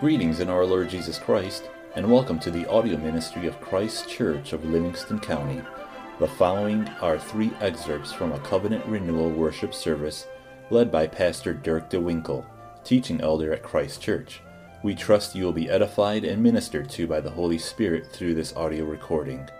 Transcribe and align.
Greetings 0.00 0.38
in 0.38 0.48
our 0.48 0.64
Lord 0.64 0.88
Jesus 0.88 1.18
Christ, 1.18 1.68
and 1.96 2.08
welcome 2.08 2.38
to 2.38 2.52
the 2.52 2.64
audio 2.70 2.96
ministry 2.98 3.48
of 3.48 3.60
Christ 3.60 4.08
Church 4.08 4.52
of 4.52 4.64
Livingston 4.64 5.18
County. 5.18 5.60
The 6.20 6.28
following 6.28 6.86
are 7.00 7.18
three 7.18 7.50
excerpts 7.60 8.12
from 8.12 8.30
a 8.30 8.38
covenant 8.38 8.86
renewal 8.86 9.28
worship 9.28 9.74
service 9.74 10.28
led 10.70 10.92
by 10.92 11.08
Pastor 11.08 11.52
Dirk 11.52 11.90
DeWinkle, 11.90 12.46
teaching 12.84 13.20
elder 13.20 13.52
at 13.52 13.64
Christ 13.64 14.00
Church. 14.00 14.40
We 14.84 14.94
trust 14.94 15.34
you 15.34 15.44
will 15.44 15.52
be 15.52 15.68
edified 15.68 16.22
and 16.22 16.40
ministered 16.40 16.88
to 16.90 17.08
by 17.08 17.18
the 17.18 17.30
Holy 17.30 17.58
Spirit 17.58 18.06
through 18.12 18.34
this 18.34 18.54
audio 18.54 18.84
recording. 18.84 19.50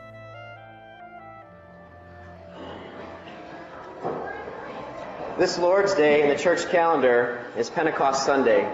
This 5.36 5.58
Lord's 5.58 5.94
Day 5.94 6.22
in 6.22 6.28
the 6.28 6.40
church 6.40 6.68
calendar 6.68 7.44
is 7.56 7.68
Pentecost 7.70 8.24
Sunday, 8.24 8.72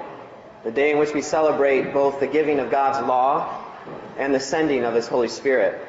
the 0.65 0.71
day 0.71 0.91
in 0.91 0.99
which 0.99 1.13
we 1.13 1.21
celebrate 1.21 1.93
both 1.93 2.21
the 2.21 2.27
giving 2.27 2.59
of 2.59 2.71
God's 2.71 3.07
law 3.07 3.63
and 4.17 4.35
the 4.35 4.41
sending 4.41 4.83
of 4.85 4.95
His 4.95 5.07
Holy 5.07 5.29
Spirit. 5.29 5.87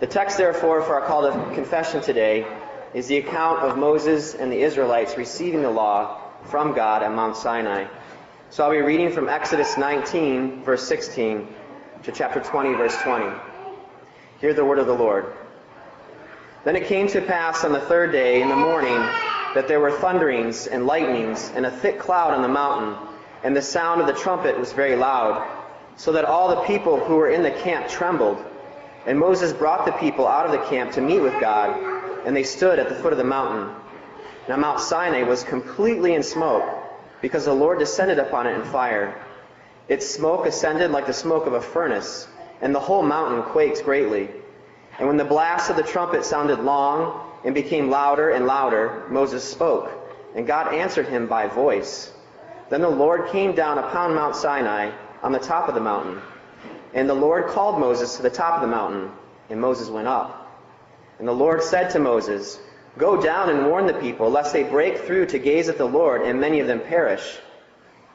The 0.00 0.06
text, 0.06 0.36
therefore, 0.36 0.82
for 0.82 1.00
our 1.00 1.06
call 1.06 1.22
to 1.22 1.54
confession 1.54 2.00
today 2.00 2.44
is 2.92 3.06
the 3.06 3.18
account 3.18 3.60
of 3.60 3.78
Moses 3.78 4.34
and 4.34 4.50
the 4.50 4.60
Israelites 4.60 5.16
receiving 5.16 5.62
the 5.62 5.70
law 5.70 6.20
from 6.44 6.74
God 6.74 7.02
at 7.02 7.12
Mount 7.12 7.36
Sinai. 7.36 7.86
So 8.50 8.64
I'll 8.64 8.70
be 8.70 8.78
reading 8.78 9.12
from 9.12 9.28
Exodus 9.28 9.76
19, 9.76 10.64
verse 10.64 10.86
16, 10.88 11.46
to 12.04 12.12
chapter 12.12 12.40
20, 12.40 12.74
verse 12.74 12.96
20. 13.02 13.26
Hear 14.40 14.54
the 14.54 14.64
word 14.64 14.78
of 14.78 14.86
the 14.86 14.94
Lord. 14.94 15.32
Then 16.64 16.74
it 16.74 16.86
came 16.86 17.06
to 17.08 17.20
pass 17.20 17.64
on 17.64 17.72
the 17.72 17.80
third 17.80 18.10
day 18.10 18.42
in 18.42 18.48
the 18.48 18.56
morning 18.56 18.96
that 19.54 19.68
there 19.68 19.80
were 19.80 19.92
thunderings 19.92 20.66
and 20.66 20.86
lightnings 20.86 21.50
and 21.54 21.66
a 21.66 21.70
thick 21.70 21.98
cloud 21.98 22.34
on 22.34 22.42
the 22.42 22.48
mountain, 22.48 22.96
and 23.42 23.56
the 23.56 23.62
sound 23.62 24.00
of 24.00 24.06
the 24.06 24.12
trumpet 24.12 24.58
was 24.58 24.72
very 24.72 24.96
loud, 24.96 25.46
so 25.96 26.12
that 26.12 26.24
all 26.24 26.48
the 26.48 26.62
people 26.62 26.98
who 26.98 27.16
were 27.16 27.30
in 27.30 27.42
the 27.42 27.50
camp 27.50 27.88
trembled. 27.88 28.44
And 29.06 29.18
Moses 29.18 29.52
brought 29.52 29.86
the 29.86 29.92
people 29.92 30.26
out 30.26 30.46
of 30.46 30.52
the 30.52 30.66
camp 30.68 30.92
to 30.92 31.00
meet 31.00 31.20
with 31.20 31.40
God, 31.40 31.70
and 32.26 32.36
they 32.36 32.42
stood 32.42 32.78
at 32.78 32.88
the 32.88 32.94
foot 32.94 33.12
of 33.12 33.18
the 33.18 33.24
mountain. 33.24 33.74
Now 34.48 34.56
Mount 34.56 34.80
Sinai 34.80 35.22
was 35.22 35.44
completely 35.44 36.14
in 36.14 36.22
smoke, 36.22 36.64
because 37.20 37.44
the 37.44 37.52
Lord 37.54 37.78
descended 37.78 38.18
upon 38.18 38.46
it 38.46 38.54
in 38.54 38.64
fire. 38.64 39.14
Its 39.88 40.06
smoke 40.08 40.46
ascended 40.46 40.90
like 40.90 41.06
the 41.06 41.12
smoke 41.12 41.46
of 41.46 41.54
a 41.54 41.60
furnace, 41.60 42.28
and 42.60 42.74
the 42.74 42.80
whole 42.80 43.02
mountain 43.02 43.42
quaked 43.42 43.84
greatly. 43.84 44.28
And 44.98 45.06
when 45.06 45.16
the 45.16 45.24
blast 45.24 45.70
of 45.70 45.76
the 45.76 45.82
trumpet 45.82 46.24
sounded 46.24 46.60
long, 46.60 47.24
and 47.44 47.54
became 47.54 47.88
louder 47.90 48.30
and 48.30 48.46
louder, 48.46 49.04
Moses 49.08 49.44
spoke, 49.44 49.90
and 50.34 50.46
God 50.46 50.74
answered 50.74 51.06
him 51.06 51.26
by 51.26 51.46
voice. 51.46 52.12
Then 52.70 52.82
the 52.82 52.88
Lord 52.88 53.28
came 53.30 53.54
down 53.54 53.78
upon 53.78 54.14
Mount 54.14 54.36
Sinai 54.36 54.90
on 55.22 55.32
the 55.32 55.38
top 55.38 55.68
of 55.68 55.74
the 55.74 55.80
mountain. 55.80 56.20
And 56.94 57.08
the 57.08 57.14
Lord 57.14 57.46
called 57.48 57.78
Moses 57.78 58.16
to 58.16 58.22
the 58.22 58.30
top 58.30 58.56
of 58.56 58.60
the 58.60 58.74
mountain, 58.74 59.10
and 59.50 59.60
Moses 59.60 59.88
went 59.88 60.08
up. 60.08 60.46
And 61.18 61.26
the 61.26 61.32
Lord 61.32 61.62
said 61.62 61.90
to 61.90 61.98
Moses, 61.98 62.58
Go 62.96 63.20
down 63.20 63.50
and 63.50 63.66
warn 63.66 63.86
the 63.86 63.94
people, 63.94 64.30
lest 64.30 64.52
they 64.52 64.62
break 64.64 64.98
through 64.98 65.26
to 65.26 65.38
gaze 65.38 65.68
at 65.68 65.78
the 65.78 65.84
Lord, 65.84 66.22
and 66.22 66.40
many 66.40 66.60
of 66.60 66.66
them 66.66 66.80
perish. 66.80 67.38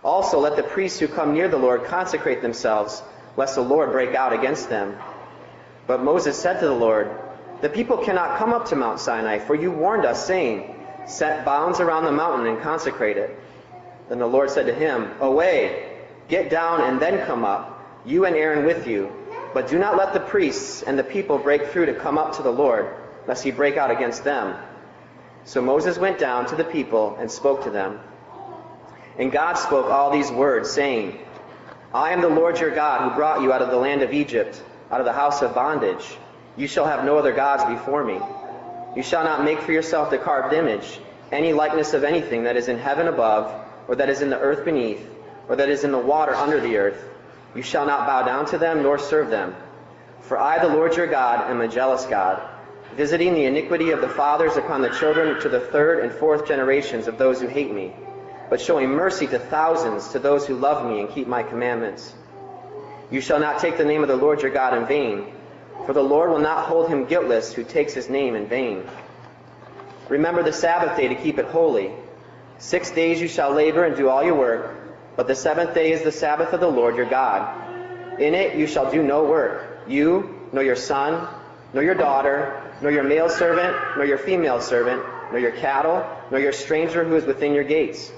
Also 0.03 0.39
let 0.39 0.55
the 0.55 0.63
priests 0.63 0.99
who 0.99 1.07
come 1.07 1.33
near 1.33 1.47
the 1.47 1.57
Lord 1.57 1.85
consecrate 1.85 2.41
themselves, 2.41 3.01
lest 3.37 3.55
the 3.55 3.61
Lord 3.61 3.91
break 3.91 4.15
out 4.15 4.33
against 4.33 4.69
them. 4.69 4.97
But 5.87 6.03
Moses 6.03 6.37
said 6.37 6.59
to 6.59 6.65
the 6.65 6.73
Lord, 6.73 7.09
the 7.63 7.69
people 7.69 7.97
cannot 7.97 8.37
come 8.37 8.51
up 8.51 8.65
to 8.65 8.75
Mount 8.75 8.99
Sinai, 8.99 9.39
for 9.39 9.55
you 9.55 9.71
warned 9.71 10.05
us, 10.05 10.27
saying, 10.27 10.75
Set 11.05 11.45
bounds 11.45 11.79
around 11.79 12.03
the 12.03 12.11
mountain 12.11 12.45
and 12.47 12.61
consecrate 12.61 13.15
it. 13.15 13.39
Then 14.09 14.19
the 14.19 14.27
Lord 14.27 14.49
said 14.49 14.67
to 14.67 14.73
him, 14.73 15.11
Away, 15.19 15.97
get 16.27 16.49
down 16.49 16.81
and 16.81 16.99
then 16.99 17.25
come 17.25 17.43
up, 17.43 18.01
you 18.05 18.25
and 18.25 18.35
Aaron 18.35 18.65
with 18.65 18.87
you. 18.87 19.11
But 19.53 19.67
do 19.67 19.77
not 19.77 19.97
let 19.97 20.13
the 20.13 20.19
priests 20.19 20.81
and 20.81 20.97
the 20.97 21.03
people 21.03 21.37
break 21.37 21.67
through 21.67 21.85
to 21.87 21.93
come 21.93 22.17
up 22.17 22.37
to 22.37 22.43
the 22.43 22.51
Lord, 22.51 22.93
lest 23.27 23.43
he 23.43 23.51
break 23.51 23.77
out 23.77 23.91
against 23.91 24.23
them. 24.23 24.55
So 25.45 25.61
Moses 25.61 25.97
went 25.97 26.19
down 26.19 26.47
to 26.47 26.55
the 26.55 26.63
people 26.63 27.17
and 27.19 27.29
spoke 27.29 27.63
to 27.63 27.69
them. 27.69 27.99
And 29.17 29.31
God 29.31 29.53
spoke 29.53 29.87
all 29.87 30.11
these 30.11 30.31
words, 30.31 30.71
saying, 30.71 31.19
I 31.93 32.11
am 32.11 32.21
the 32.21 32.29
Lord 32.29 32.59
your 32.59 32.71
God 32.71 33.07
who 33.07 33.15
brought 33.15 33.41
you 33.41 33.53
out 33.53 33.61
of 33.61 33.69
the 33.69 33.77
land 33.77 34.01
of 34.01 34.13
Egypt, 34.13 34.61
out 34.89 34.99
of 34.99 35.05
the 35.05 35.13
house 35.13 35.41
of 35.43 35.53
bondage. 35.53 36.17
You 36.57 36.67
shall 36.67 36.85
have 36.85 37.05
no 37.05 37.17
other 37.17 37.33
gods 37.33 37.63
before 37.65 38.03
me. 38.03 38.19
You 38.95 39.03
shall 39.03 39.23
not 39.23 39.43
make 39.43 39.61
for 39.61 39.71
yourself 39.71 40.09
the 40.09 40.17
carved 40.17 40.53
image, 40.53 40.99
any 41.31 41.53
likeness 41.53 41.93
of 41.93 42.03
anything 42.03 42.43
that 42.43 42.57
is 42.57 42.67
in 42.67 42.79
heaven 42.79 43.07
above, 43.07 43.62
or 43.87 43.95
that 43.95 44.09
is 44.09 44.21
in 44.21 44.29
the 44.29 44.39
earth 44.39 44.65
beneath, 44.65 45.05
or 45.47 45.55
that 45.55 45.69
is 45.69 45.83
in 45.83 45.91
the 45.91 45.97
water 45.97 46.33
under 46.33 46.59
the 46.59 46.77
earth. 46.77 47.03
You 47.55 47.61
shall 47.61 47.85
not 47.85 48.07
bow 48.07 48.23
down 48.23 48.45
to 48.47 48.57
them 48.57 48.83
nor 48.83 48.97
serve 48.97 49.29
them. 49.29 49.55
For 50.21 50.39
I, 50.39 50.59
the 50.59 50.73
Lord 50.73 50.95
your 50.95 51.07
God, 51.07 51.49
am 51.49 51.61
a 51.61 51.67
jealous 51.67 52.05
God, 52.05 52.41
visiting 52.95 53.33
the 53.33 53.45
iniquity 53.45 53.91
of 53.91 54.01
the 54.01 54.09
fathers 54.09 54.57
upon 54.57 54.81
the 54.81 54.89
children 54.89 55.39
to 55.41 55.49
the 55.49 55.59
third 55.59 56.03
and 56.03 56.11
fourth 56.11 56.47
generations 56.47 57.07
of 57.07 57.17
those 57.17 57.41
who 57.41 57.47
hate 57.47 57.73
me, 57.73 57.93
but 58.49 58.61
showing 58.61 58.89
mercy 58.89 59.27
to 59.27 59.39
thousands 59.39 60.09
to 60.09 60.19
those 60.19 60.47
who 60.47 60.55
love 60.55 60.89
me 60.89 61.01
and 61.01 61.09
keep 61.09 61.27
my 61.27 61.43
commandments. 61.43 62.13
You 63.11 63.21
shall 63.21 63.39
not 63.39 63.59
take 63.59 63.77
the 63.77 63.85
name 63.85 64.01
of 64.01 64.07
the 64.07 64.15
Lord 64.15 64.41
your 64.41 64.51
God 64.51 64.77
in 64.77 64.85
vain 64.85 65.33
for 65.85 65.93
the 65.93 66.03
Lord 66.03 66.29
will 66.29 66.39
not 66.39 66.65
hold 66.65 66.87
him 66.87 67.05
guiltless 67.05 67.53
who 67.53 67.63
takes 67.63 67.93
his 67.93 68.09
name 68.09 68.35
in 68.35 68.47
vain. 68.47 68.83
Remember 70.07 70.41
the 70.41 70.53
Sabbath 70.53 70.95
day 70.95 71.09
to 71.09 71.15
keep 71.15 71.37
it 71.37 71.45
holy. 71.45 71.91
Six 72.57 72.91
days 72.91 73.19
you 73.19 73.27
shall 73.27 73.51
labor 73.51 73.83
and 73.83 73.95
do 73.95 74.09
all 74.09 74.23
your 74.23 74.35
work, 74.35 74.75
but 75.15 75.27
the 75.27 75.35
seventh 75.35 75.73
day 75.73 75.91
is 75.91 76.01
the 76.01 76.11
Sabbath 76.11 76.53
of 76.53 76.59
the 76.59 76.67
Lord 76.67 76.95
your 76.95 77.09
God. 77.09 78.19
In 78.19 78.33
it 78.33 78.55
you 78.55 78.67
shall 78.67 78.91
do 78.91 79.03
no 79.03 79.23
work, 79.23 79.83
you, 79.87 80.39
nor 80.51 80.63
your 80.63 80.75
son, 80.75 81.27
nor 81.73 81.83
your 81.83 81.95
daughter, 81.95 82.61
nor 82.81 82.91
your 82.91 83.03
male 83.03 83.29
servant, 83.29 83.75
nor 83.97 84.05
your 84.05 84.17
female 84.17 84.61
servant, 84.61 85.03
nor 85.31 85.39
your 85.39 85.51
cattle, 85.51 86.05
nor 86.31 86.39
your 86.39 86.53
stranger 86.53 87.03
who 87.03 87.15
is 87.15 87.25
within 87.25 87.53
your 87.53 87.63
gates. 87.63 88.11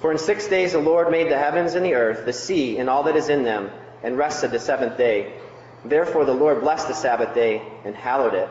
For 0.00 0.12
in 0.12 0.18
six 0.18 0.46
days 0.48 0.72
the 0.72 0.78
Lord 0.78 1.10
made 1.10 1.30
the 1.30 1.38
heavens 1.38 1.74
and 1.74 1.84
the 1.84 1.94
earth, 1.94 2.24
the 2.24 2.32
sea, 2.32 2.78
and 2.78 2.88
all 2.88 3.02
that 3.04 3.16
is 3.16 3.28
in 3.28 3.44
them, 3.44 3.70
and 4.02 4.16
rested 4.16 4.50
the 4.50 4.58
seventh 4.58 4.96
day. 4.96 5.32
Therefore 5.84 6.24
the 6.24 6.34
Lord 6.34 6.60
blessed 6.60 6.88
the 6.88 6.94
Sabbath 6.94 7.34
day 7.34 7.62
and 7.84 7.94
hallowed 7.94 8.34
it. 8.34 8.48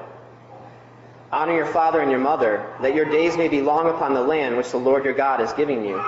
Honor 1.31 1.55
your 1.55 1.67
father 1.67 2.01
and 2.01 2.09
your 2.09 2.19
mother, 2.19 2.65
that 2.81 2.95
your 2.95 3.05
days 3.05 3.37
may 3.37 3.47
be 3.47 3.61
long 3.61 3.87
upon 3.87 4.13
the 4.13 4.21
land 4.21 4.57
which 4.57 4.71
the 4.71 4.77
Lord 4.77 5.05
your 5.05 5.13
God 5.13 5.41
is 5.41 5.53
giving 5.53 5.85
you. 5.85 6.03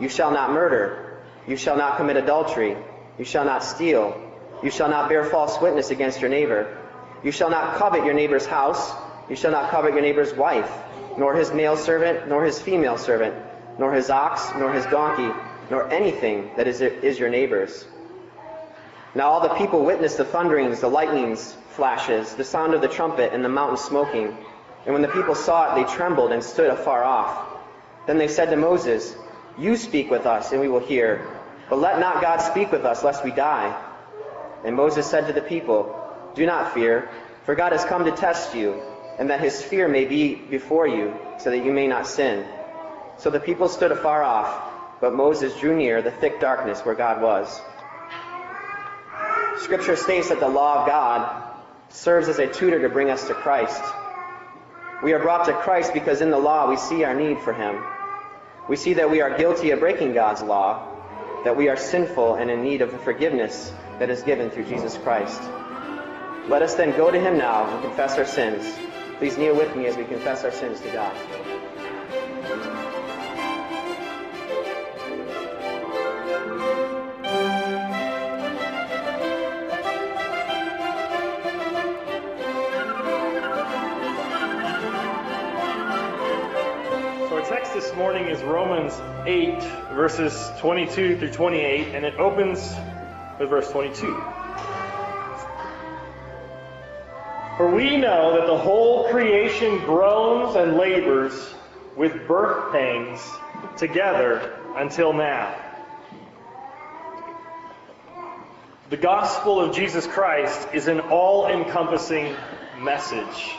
You 0.00 0.08
shall 0.08 0.30
not 0.30 0.52
murder. 0.52 1.20
You 1.46 1.56
shall 1.56 1.76
not 1.76 1.98
commit 1.98 2.16
adultery. 2.16 2.76
You 3.18 3.24
shall 3.24 3.44
not 3.44 3.62
steal. 3.62 4.18
You 4.62 4.70
shall 4.70 4.88
not 4.88 5.08
bear 5.08 5.24
false 5.24 5.60
witness 5.60 5.90
against 5.90 6.20
your 6.20 6.30
neighbor. 6.30 6.78
You 7.22 7.32
shall 7.32 7.50
not 7.50 7.76
covet 7.76 8.04
your 8.04 8.14
neighbor's 8.14 8.46
house. 8.46 8.92
You 9.28 9.36
shall 9.36 9.52
not 9.52 9.70
covet 9.70 9.92
your 9.92 10.02
neighbor's 10.02 10.34
wife, 10.34 10.70
nor 11.18 11.34
his 11.34 11.52
male 11.52 11.76
servant, 11.76 12.28
nor 12.28 12.44
his 12.44 12.60
female 12.60 12.96
servant, 12.96 13.34
nor 13.78 13.92
his 13.92 14.10
ox, 14.10 14.50
nor 14.56 14.72
his 14.72 14.84
donkey, 14.86 15.32
nor 15.70 15.88
anything 15.90 16.50
that 16.56 16.66
is, 16.66 16.80
your 17.18 17.28
neighbor's. 17.28 17.86
Now 19.14 19.30
all 19.30 19.40
the 19.40 19.54
people 19.54 19.84
witnessed 19.84 20.16
the 20.16 20.24
thunderings, 20.24 20.80
the 20.80 20.88
lightnings, 20.88 21.56
flashes, 21.80 22.34
the 22.34 22.44
sound 22.44 22.74
of 22.74 22.82
the 22.82 22.88
trumpet, 22.88 23.32
and 23.32 23.42
the 23.42 23.48
mountain 23.48 23.78
smoking. 23.78 24.36
And 24.84 24.92
when 24.92 25.00
the 25.00 25.08
people 25.08 25.34
saw 25.34 25.72
it, 25.72 25.76
they 25.76 25.90
trembled 25.90 26.30
and 26.30 26.44
stood 26.44 26.68
afar 26.68 27.02
off. 27.02 27.56
Then 28.06 28.18
they 28.18 28.28
said 28.28 28.50
to 28.50 28.56
Moses, 28.56 29.16
You 29.58 29.78
speak 29.78 30.10
with 30.10 30.26
us, 30.26 30.52
and 30.52 30.60
we 30.60 30.68
will 30.68 30.86
hear. 30.86 31.26
But 31.70 31.78
let 31.78 31.98
not 31.98 32.20
God 32.20 32.36
speak 32.42 32.70
with 32.70 32.84
us, 32.84 33.02
lest 33.02 33.24
we 33.24 33.30
die. 33.30 33.74
And 34.62 34.76
Moses 34.76 35.06
said 35.06 35.26
to 35.28 35.32
the 35.32 35.40
people, 35.40 35.98
Do 36.34 36.44
not 36.44 36.74
fear, 36.74 37.08
for 37.46 37.54
God 37.54 37.72
has 37.72 37.82
come 37.86 38.04
to 38.04 38.12
test 38.12 38.54
you, 38.54 38.82
and 39.18 39.30
that 39.30 39.40
his 39.40 39.62
fear 39.62 39.88
may 39.88 40.04
be 40.04 40.34
before 40.34 40.86
you, 40.86 41.16
so 41.38 41.48
that 41.48 41.64
you 41.64 41.72
may 41.72 41.86
not 41.86 42.06
sin. 42.06 42.44
So 43.16 43.30
the 43.30 43.40
people 43.40 43.70
stood 43.70 43.90
afar 43.90 44.22
off, 44.22 45.00
but 45.00 45.14
Moses 45.14 45.58
drew 45.58 45.74
near 45.74 46.02
the 46.02 46.10
thick 46.10 46.40
darkness 46.40 46.80
where 46.80 46.94
God 46.94 47.22
was. 47.22 47.58
Scripture 49.60 49.96
states 49.96 50.28
that 50.28 50.40
the 50.40 50.48
law 50.48 50.82
of 50.82 50.86
God 50.86 51.46
serves 51.90 52.28
as 52.28 52.38
a 52.38 52.46
tutor 52.46 52.80
to 52.80 52.88
bring 52.88 53.10
us 53.10 53.26
to 53.26 53.34
Christ. 53.34 53.82
We 55.02 55.12
are 55.12 55.18
brought 55.18 55.46
to 55.46 55.52
Christ 55.52 55.92
because 55.92 56.20
in 56.20 56.30
the 56.30 56.38
law 56.38 56.68
we 56.70 56.76
see 56.76 57.04
our 57.04 57.14
need 57.14 57.38
for 57.40 57.52
Him. 57.52 57.82
We 58.68 58.76
see 58.76 58.94
that 58.94 59.10
we 59.10 59.20
are 59.20 59.36
guilty 59.36 59.70
of 59.72 59.80
breaking 59.80 60.14
God's 60.14 60.42
law, 60.42 60.86
that 61.44 61.56
we 61.56 61.68
are 61.68 61.76
sinful 61.76 62.36
and 62.36 62.50
in 62.50 62.62
need 62.62 62.80
of 62.80 62.92
the 62.92 62.98
forgiveness 62.98 63.72
that 63.98 64.10
is 64.10 64.22
given 64.22 64.50
through 64.50 64.64
Jesus 64.64 64.96
Christ. 64.96 65.42
Let 66.48 66.62
us 66.62 66.74
then 66.74 66.96
go 66.96 67.10
to 67.10 67.20
Him 67.20 67.36
now 67.36 67.68
and 67.68 67.82
confess 67.82 68.16
our 68.18 68.26
sins. 68.26 68.74
Please 69.18 69.36
kneel 69.36 69.56
with 69.56 69.74
me 69.76 69.86
as 69.86 69.96
we 69.96 70.04
confess 70.04 70.44
our 70.44 70.52
sins 70.52 70.80
to 70.80 70.90
God. 70.90 71.59
8, 89.26 89.62
verses 89.94 90.50
22 90.58 91.18
through 91.18 91.32
28, 91.32 91.94
and 91.94 92.04
it 92.04 92.14
opens 92.16 92.58
with 93.38 93.50
verse 93.50 93.70
22. 93.70 94.06
For 97.56 97.70
we 97.74 97.96
know 97.98 98.38
that 98.38 98.46
the 98.46 98.56
whole 98.56 99.10
creation 99.10 99.78
groans 99.80 100.56
and 100.56 100.76
labors 100.76 101.54
with 101.96 102.26
birth 102.26 102.72
pangs 102.72 103.20
together 103.76 104.58
until 104.76 105.12
now. 105.12 105.54
The 108.88 108.96
gospel 108.96 109.60
of 109.60 109.74
Jesus 109.74 110.06
Christ 110.06 110.68
is 110.72 110.88
an 110.88 111.00
all 111.00 111.46
encompassing 111.46 112.34
message. 112.78 113.54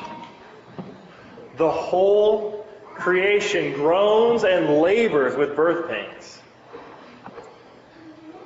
The 1.58 1.70
whole 1.70 2.61
creation 3.02 3.74
groans 3.74 4.44
and 4.44 4.80
labors 4.80 5.36
with 5.36 5.56
birth 5.56 5.90
pains. 5.90 6.40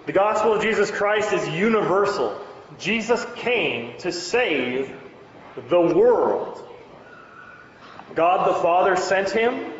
The 0.05 0.11
gospel 0.11 0.53
of 0.53 0.61
Jesus 0.61 0.91
Christ 0.91 1.33
is 1.33 1.47
universal. 1.49 2.39
Jesus 2.79 3.25
came 3.35 3.97
to 3.99 4.11
save 4.11 4.95
the 5.69 5.81
world. 5.81 6.61
God 8.13 8.49
the 8.49 8.61
Father 8.61 8.95
sent 8.95 9.31
him, 9.31 9.73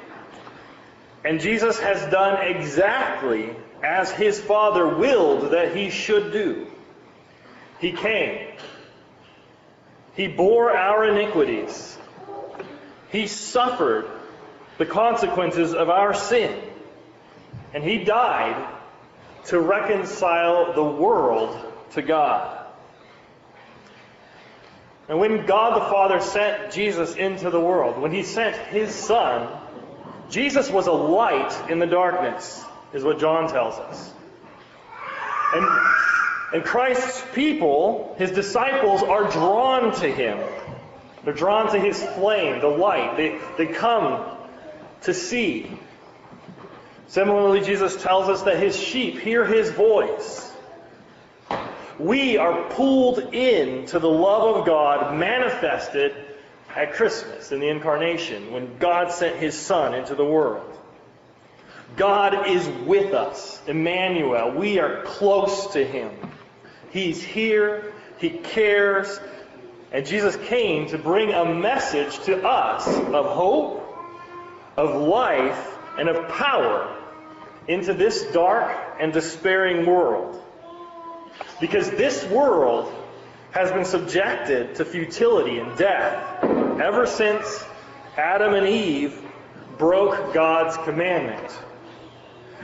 and 1.24 1.40
Jesus 1.40 1.80
has 1.80 2.12
done 2.12 2.46
exactly 2.46 3.56
as 3.84 4.12
his 4.12 4.42
Father 4.42 4.88
willed 4.88 5.52
that 5.52 5.76
he 5.76 5.90
should 5.90 6.32
do. 6.32 6.68
He 7.80 7.92
came. 7.92 8.48
He 10.16 10.28
bore 10.28 10.72
our 10.72 11.06
iniquities. 11.06 11.98
He 13.10 13.28
suffered 13.28 14.10
the 14.78 14.86
consequences 14.86 15.74
of 15.74 15.90
our 15.90 16.14
sin. 16.14 16.62
And 17.74 17.84
he 17.84 18.04
died 18.04 18.74
to 19.46 19.60
reconcile 19.60 20.74
the 20.74 20.84
world 20.84 21.58
to 21.92 22.02
God. 22.02 22.66
And 25.08 25.20
when 25.20 25.46
God 25.46 25.76
the 25.76 25.86
Father 25.86 26.20
sent 26.20 26.74
Jesus 26.74 27.16
into 27.16 27.50
the 27.52 27.60
world, 27.60 28.02
when 28.02 28.12
he 28.12 28.24
sent 28.24 28.56
his 28.56 28.94
Son, 28.94 29.48
Jesus 30.30 30.70
was 30.72 30.88
a 30.88 30.92
light 30.92 31.70
in 31.70 31.78
the 31.80 31.86
darkness, 31.86 32.64
is 32.92 33.04
what 33.04 33.20
John 33.20 33.50
tells 33.50 33.76
us. 33.76 34.14
And, 35.54 35.68
and 36.54 36.64
Christ's 36.64 37.24
people, 37.34 38.16
his 38.18 38.32
disciples, 38.32 39.04
are 39.04 39.30
drawn 39.30 39.94
to 40.00 40.12
him. 40.12 40.40
They're 41.24 41.34
drawn 41.34 41.72
to 41.72 41.80
his 41.80 42.02
flame, 42.02 42.62
the 42.62 42.68
light. 42.68 43.16
They, 43.16 43.40
they 43.58 43.72
come 43.72 44.35
to 45.06 45.14
see. 45.14 45.72
Similarly, 47.08 47.62
Jesus 47.62 48.02
tells 48.02 48.30
us 48.30 48.44
that 48.44 48.58
his 48.58 48.78
sheep 48.78 49.20
hear 49.20 49.46
his 49.46 49.72
voice. 49.72 50.52
We 51.98 52.38
are 52.38 52.70
pulled 52.72 53.34
in 53.34 53.86
to 53.88 54.00
the 54.00 54.10
love 54.10 54.58
of 54.58 54.66
God 54.66 55.16
manifested 55.18 56.14
at 56.76 56.94
Christmas 56.94 57.52
in 57.52 57.60
the 57.60 57.70
incarnation 57.70 58.52
when 58.52 58.78
God 58.80 59.12
sent 59.12 59.38
his 59.38 59.58
Son 59.58 59.94
into 59.94 60.14
the 60.14 60.26
world. 60.26 60.72
God 61.96 62.48
is 62.48 62.68
with 62.86 63.14
us, 63.14 63.62
Emmanuel. 63.68 64.52
We 64.52 64.80
are 64.80 65.04
close 65.04 65.68
to 65.74 65.86
him. 65.86 66.12
He's 66.90 67.24
here, 67.24 67.94
he 68.18 68.32
cares, 68.32 69.20
and 69.92 70.06
Jesus 70.06 70.36
came 70.36 70.88
to 70.88 70.98
bring 70.98 71.32
a 71.32 71.46
message 71.46 72.20
to 72.26 72.46
us 72.46 72.88
of 72.88 73.26
hope, 73.26 73.85
of 74.78 74.96
life, 75.02 75.76
and 75.98 76.10
of 76.10 76.28
power 76.30 76.96
into 77.68 77.94
this 77.94 78.24
dark 78.34 78.76
and 79.00 79.14
despairing 79.14 79.86
world. 79.86 80.42
Because 81.60 81.90
this 81.92 82.26
world 82.26 82.94
has 83.52 83.72
been 83.72 83.86
subjected 83.86 84.76
to 84.76 84.86
futility 84.86 85.60
and 85.60 85.78
death 85.78 86.44
ever 86.82 87.06
since 87.06 87.64
Adam 88.18 88.54
and 88.54 88.68
Eve 88.68 89.22
broke 89.78 90.34
God's 90.34 90.76
commandment 90.78 91.52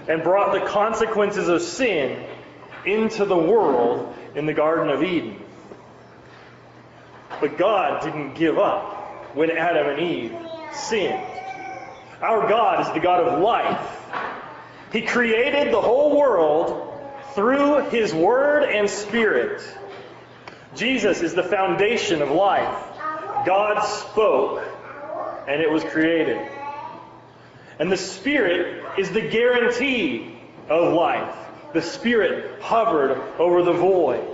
and 0.08 0.22
brought 0.24 0.52
the 0.54 0.66
consequences 0.68 1.48
of 1.48 1.62
sin 1.62 2.25
into 2.86 3.25
the 3.25 3.38
world 3.38 4.13
in 4.36 4.46
the 4.46 4.54
Garden 4.54 4.90
of 4.90 5.04
Eden. 5.04 5.42
But 7.40 7.58
God 7.58 8.04
didn't 8.04 8.34
give 8.34 8.58
up 8.58 9.36
when 9.36 9.52
Adam 9.52 9.88
and 9.88 10.00
Eve 10.00 10.36
sinned. 10.74 11.24
Our 12.22 12.48
God 12.48 12.82
is 12.82 12.94
the 12.94 13.00
God 13.00 13.24
of 13.24 13.42
life. 13.42 13.98
He 14.92 15.02
created 15.02 15.74
the 15.74 15.82
whole 15.82 16.18
world 16.18 16.88
through 17.34 17.90
His 17.90 18.14
Word 18.14 18.64
and 18.64 18.90
Spirit. 18.90 19.62
Jesus 20.76 21.22
is 21.22 21.34
the 21.34 21.44
foundation 21.44 22.22
of 22.22 22.30
life. 22.30 22.88
God 23.46 23.82
spoke, 23.82 24.64
and 25.48 25.62
it 25.62 25.72
was 25.72 25.84
created. 25.84 26.38
And 27.80 27.92
the 27.92 27.98
Spirit 27.98 28.84
is 29.00 29.10
the 29.12 29.22
guarantee 29.22 30.38
of 30.70 30.94
life. 30.94 31.36
The 31.74 31.82
Spirit 31.82 32.62
hovered 32.62 33.18
over 33.40 33.64
the 33.64 33.74
void. 33.74 34.28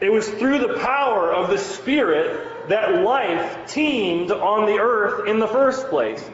It 0.00 0.10
was 0.10 0.26
through 0.28 0.60
the 0.60 0.78
power 0.78 1.30
of 1.30 1.50
the 1.50 1.58
Spirit 1.58 2.68
that 2.68 3.02
life 3.02 3.70
teemed 3.70 4.30
on 4.30 4.66
the 4.66 4.78
earth 4.78 5.28
in 5.28 5.38
the 5.38 5.48
first 5.48 5.88
place, 5.88 6.24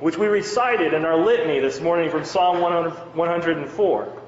which 0.00 0.16
we 0.18 0.26
recited 0.26 0.92
in 0.92 1.04
our 1.04 1.16
litany 1.16 1.60
this 1.60 1.80
morning 1.80 2.10
from 2.10 2.24
Psalm 2.24 2.60
104. 2.60 4.22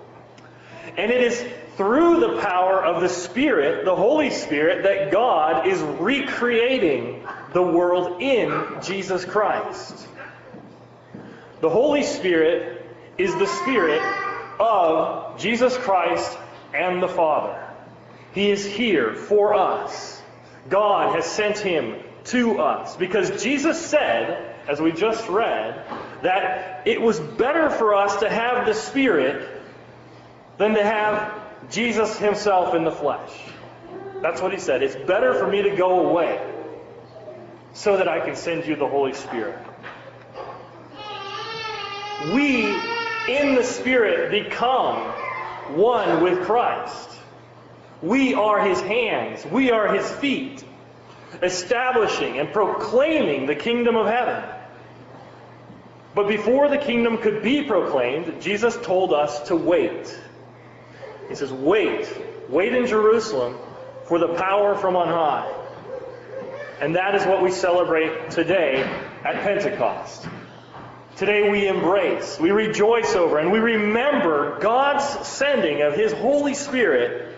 And 0.96 1.10
it 1.10 1.22
is 1.22 1.44
through 1.76 2.20
the 2.20 2.40
power 2.40 2.84
of 2.84 3.02
the 3.02 3.08
Spirit, 3.08 3.84
the 3.84 3.94
Holy 3.94 4.30
Spirit, 4.30 4.82
that 4.84 5.12
God 5.12 5.66
is 5.66 5.80
recreating 5.80 7.26
the 7.52 7.62
world 7.62 8.20
in 8.22 8.80
Jesus 8.82 9.24
Christ. 9.24 10.08
The 11.60 11.68
Holy 11.68 12.02
Spirit 12.02 12.84
is 13.16 13.34
the 13.34 13.46
Spirit 13.46 14.02
of 14.58 15.38
Jesus 15.38 15.76
Christ 15.76 16.36
and 16.74 17.02
the 17.02 17.08
Father. 17.08 17.62
He 18.32 18.50
is 18.50 18.64
here 18.64 19.14
for 19.14 19.54
us. 19.54 20.20
God 20.68 21.14
has 21.14 21.26
sent 21.26 21.58
him 21.58 21.96
to 22.24 22.58
us 22.58 22.96
because 22.96 23.42
Jesus 23.42 23.80
said, 23.80 24.47
as 24.68 24.80
we 24.80 24.92
just 24.92 25.28
read, 25.28 25.82
that 26.22 26.86
it 26.86 27.00
was 27.00 27.18
better 27.18 27.70
for 27.70 27.94
us 27.94 28.16
to 28.20 28.28
have 28.28 28.66
the 28.66 28.74
Spirit 28.74 29.48
than 30.58 30.74
to 30.74 30.84
have 30.84 31.32
Jesus 31.70 32.18
himself 32.18 32.74
in 32.74 32.84
the 32.84 32.92
flesh. 32.92 33.32
That's 34.20 34.42
what 34.42 34.52
he 34.52 34.58
said. 34.58 34.82
It's 34.82 34.96
better 34.96 35.34
for 35.34 35.46
me 35.46 35.62
to 35.62 35.74
go 35.76 36.08
away 36.08 36.40
so 37.72 37.96
that 37.96 38.08
I 38.08 38.20
can 38.20 38.36
send 38.36 38.66
you 38.66 38.76
the 38.76 38.88
Holy 38.88 39.14
Spirit. 39.14 39.58
We, 42.34 42.66
in 43.28 43.54
the 43.54 43.62
Spirit, 43.62 44.30
become 44.30 44.96
one 45.76 46.22
with 46.22 46.44
Christ. 46.44 47.10
We 48.02 48.34
are 48.34 48.60
his 48.60 48.80
hands, 48.80 49.44
we 49.46 49.70
are 49.70 49.92
his 49.94 50.08
feet, 50.10 50.64
establishing 51.42 52.38
and 52.38 52.52
proclaiming 52.52 53.46
the 53.46 53.54
kingdom 53.54 53.96
of 53.96 54.06
heaven. 54.06 54.42
But 56.18 56.26
before 56.26 56.68
the 56.68 56.78
kingdom 56.78 57.18
could 57.18 57.44
be 57.44 57.62
proclaimed, 57.62 58.42
Jesus 58.42 58.76
told 58.78 59.12
us 59.12 59.40
to 59.50 59.54
wait. 59.54 60.20
He 61.28 61.36
says, 61.36 61.52
Wait, 61.52 62.12
wait 62.48 62.74
in 62.74 62.86
Jerusalem 62.88 63.56
for 64.06 64.18
the 64.18 64.34
power 64.34 64.74
from 64.74 64.96
on 64.96 65.06
high. 65.06 65.48
And 66.80 66.96
that 66.96 67.14
is 67.14 67.24
what 67.24 67.40
we 67.40 67.52
celebrate 67.52 68.32
today 68.32 68.82
at 69.24 69.44
Pentecost. 69.44 70.26
Today 71.14 71.52
we 71.52 71.68
embrace, 71.68 72.36
we 72.40 72.50
rejoice 72.50 73.14
over, 73.14 73.38
and 73.38 73.52
we 73.52 73.60
remember 73.60 74.58
God's 74.58 75.04
sending 75.24 75.82
of 75.82 75.94
His 75.94 76.12
Holy 76.12 76.54
Spirit 76.54 77.32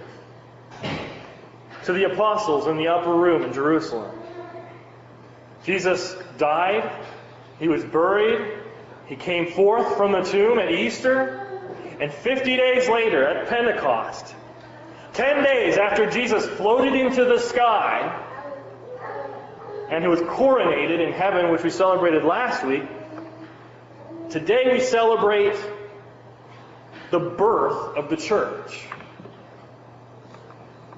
to 1.85 1.93
the 1.93 2.05
apostles 2.05 2.67
in 2.67 2.79
the 2.79 2.89
upper 2.89 3.13
room 3.13 3.43
in 3.43 3.53
Jerusalem. 3.53 4.19
Jesus 5.67 6.17
died, 6.39 6.91
He 7.59 7.69
was 7.69 7.85
buried, 7.85 8.60
He 9.11 9.17
came 9.17 9.53
forth 9.53 9.99
from 9.99 10.13
the 10.13 10.23
tomb 10.23 10.59
at 10.59 10.71
Easter, 10.71 11.47
and 12.01 12.11
50 12.11 12.57
days 12.57 12.89
later 12.89 13.27
at 13.27 13.49
Pentecost, 13.49 14.35
10 15.13 15.45
days 15.45 15.77
after 15.77 16.09
Jesus 16.09 16.47
floated 16.47 16.95
into 16.95 17.27
the 17.27 17.39
sky 17.39 18.25
and 19.91 20.03
who 20.03 20.09
was 20.09 20.21
coronated 20.21 21.07
in 21.07 21.13
heaven, 21.13 21.51
which 21.51 21.63
we 21.63 21.69
celebrated 21.71 22.25
last 22.25 22.65
week, 22.65 22.85
Today 24.31 24.71
we 24.71 24.79
celebrate 24.79 25.57
the 27.11 27.19
birth 27.19 27.97
of 27.97 28.09
the 28.11 28.17
church. 28.17 28.87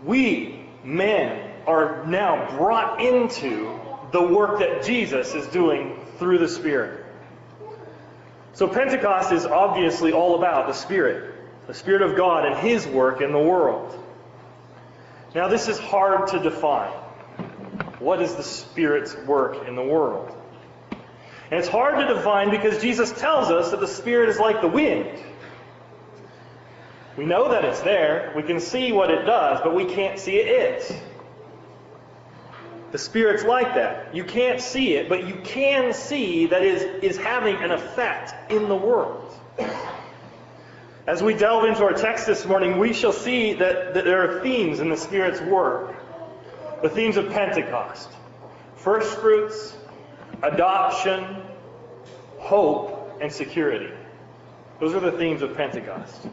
We, 0.05 0.67
men, 0.85 1.51
are 1.67 2.05
now 2.05 2.59
brought 2.59 3.01
into 3.01 3.81
the 4.13 4.23
work 4.23 4.59
that 4.59 4.83
Jesus 4.83 5.35
is 5.35 5.47
doing 5.47 5.99
through 6.19 6.41
the 6.41 6.49
Spirit. 6.49 7.07
So 8.55 8.69
Pentecost 8.69 9.33
is 9.33 9.47
obviously 9.47 10.13
all 10.13 10.37
about 10.37 10.67
the 10.67 10.75
Spirit, 10.75 11.35
the 11.67 11.75
Spirit 11.75 12.03
of 12.03 12.17
God 12.17 12.45
and 12.45 12.57
His 12.57 12.87
work 12.87 13.21
in 13.21 13.33
the 13.33 13.39
world. 13.39 13.99
Now, 15.35 15.49
this 15.49 15.69
is 15.69 15.79
hard 15.79 16.29
to 16.29 16.39
define. 16.39 16.93
What 17.99 18.21
is 18.21 18.35
the 18.35 18.43
Spirit's 18.43 19.17
work 19.17 19.67
in 19.67 19.75
the 19.75 19.83
world? 19.83 20.37
And 21.51 21.59
it's 21.59 21.69
hard 21.69 21.97
to 21.97 22.15
define 22.15 22.51
because 22.51 22.83
Jesus 22.83 23.13
tells 23.13 23.51
us 23.51 23.71
that 23.71 23.81
the 23.81 23.87
Spirit 23.87 24.29
is 24.29 24.39
like 24.39 24.61
the 24.61 24.69
wind. 24.69 25.19
We 27.17 27.25
know 27.25 27.51
that 27.51 27.65
it's 27.65 27.81
there. 27.81 28.33
We 28.37 28.43
can 28.43 28.61
see 28.61 28.93
what 28.93 29.11
it 29.11 29.25
does, 29.25 29.61
but 29.63 29.75
we 29.75 29.85
can't 29.87 30.19
see 30.19 30.37
it. 30.37 31.03
The 32.93 32.99
Spirit's 32.99 33.43
like 33.43 33.75
that. 33.75 34.15
You 34.15 34.23
can't 34.23 34.61
see 34.61 34.95
it, 34.95 35.09
but 35.09 35.27
you 35.27 35.41
can 35.45 35.95
see 35.95 36.47
that 36.47 36.63
it 36.63 37.03
is 37.03 37.17
having 37.17 37.57
an 37.57 37.71
effect 37.71 38.53
in 38.53 38.69
the 38.69 38.77
world. 38.77 39.35
As 41.07 41.23
we 41.23 41.35
delve 41.35 41.65
into 41.65 41.83
our 41.83 41.95
text 41.95 42.27
this 42.27 42.45
morning, 42.45 42.79
we 42.79 42.93
shall 42.93 43.13
see 43.13 43.55
that, 43.55 43.95
that 43.95 44.05
there 44.05 44.23
are 44.23 44.43
themes 44.43 44.79
in 44.79 44.91
the 44.91 44.97
Spirit's 44.97 45.41
work. 45.41 45.97
The 46.83 46.89
themes 46.89 47.17
of 47.17 47.31
Pentecost 47.31 48.11
first 48.77 49.17
fruits, 49.21 49.77
adoption, 50.43 51.41
hope, 52.39 53.17
and 53.21 53.33
security. 53.33 53.93
Those 54.81 54.93
are 54.95 55.01
the 55.01 55.13
themes 55.13 55.41
of 55.43 55.57
Pentecost. 55.57 56.27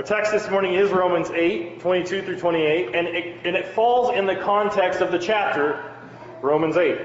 Our 0.00 0.06
text 0.06 0.32
this 0.32 0.48
morning 0.48 0.72
is 0.72 0.90
Romans 0.90 1.28
8, 1.28 1.80
22 1.80 2.22
through 2.22 2.38
28, 2.38 2.94
and 2.94 3.06
it, 3.06 3.46
and 3.46 3.54
it 3.54 3.66
falls 3.74 4.16
in 4.16 4.24
the 4.24 4.34
context 4.34 5.02
of 5.02 5.12
the 5.12 5.18
chapter, 5.18 5.92
Romans 6.40 6.78
8. 6.78 6.98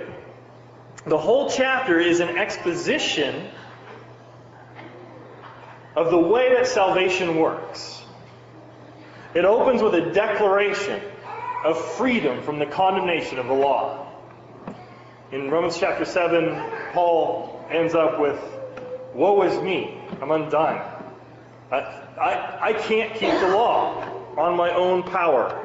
The 1.05 1.17
whole 1.17 1.49
chapter 1.49 1.99
is 1.99 2.21
an 2.21 2.37
exposition 2.37 3.49
of 5.97 6.09
the 6.09 6.17
way 6.17 6.53
that 6.53 6.67
salvation 6.67 7.35
works. 7.35 8.01
It 9.33 9.43
opens 9.43 9.81
with 9.81 9.95
a 9.95 10.13
declaration 10.13 11.01
of 11.65 11.77
freedom 11.97 12.43
from 12.43 12.59
the 12.59 12.65
condemnation 12.65 13.39
of 13.39 13.47
the 13.47 13.53
law. 13.53 14.07
In 15.33 15.51
Romans 15.51 15.77
chapter 15.77 16.05
7, 16.05 16.93
Paul 16.93 17.61
ends 17.69 17.93
up 17.93 18.21
with, 18.21 18.39
Woe 19.13 19.41
is 19.41 19.61
me, 19.61 19.99
I'm 20.21 20.31
undone. 20.31 20.94
I, 21.71 21.77
I, 21.77 22.57
I 22.69 22.73
can't 22.73 23.13
keep 23.13 23.31
the 23.31 23.49
law 23.49 24.03
on 24.37 24.55
my 24.55 24.73
own 24.73 25.03
power. 25.03 25.61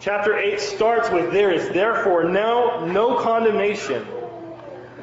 Chapter 0.00 0.36
8 0.36 0.60
starts 0.60 1.10
with 1.10 1.32
There 1.32 1.52
is 1.52 1.68
therefore 1.70 2.24
now 2.24 2.84
no 2.86 3.18
condemnation 3.20 4.06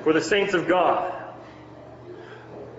for 0.04 0.14
the 0.14 0.22
saints 0.22 0.54
of 0.54 0.68
God. 0.68 1.16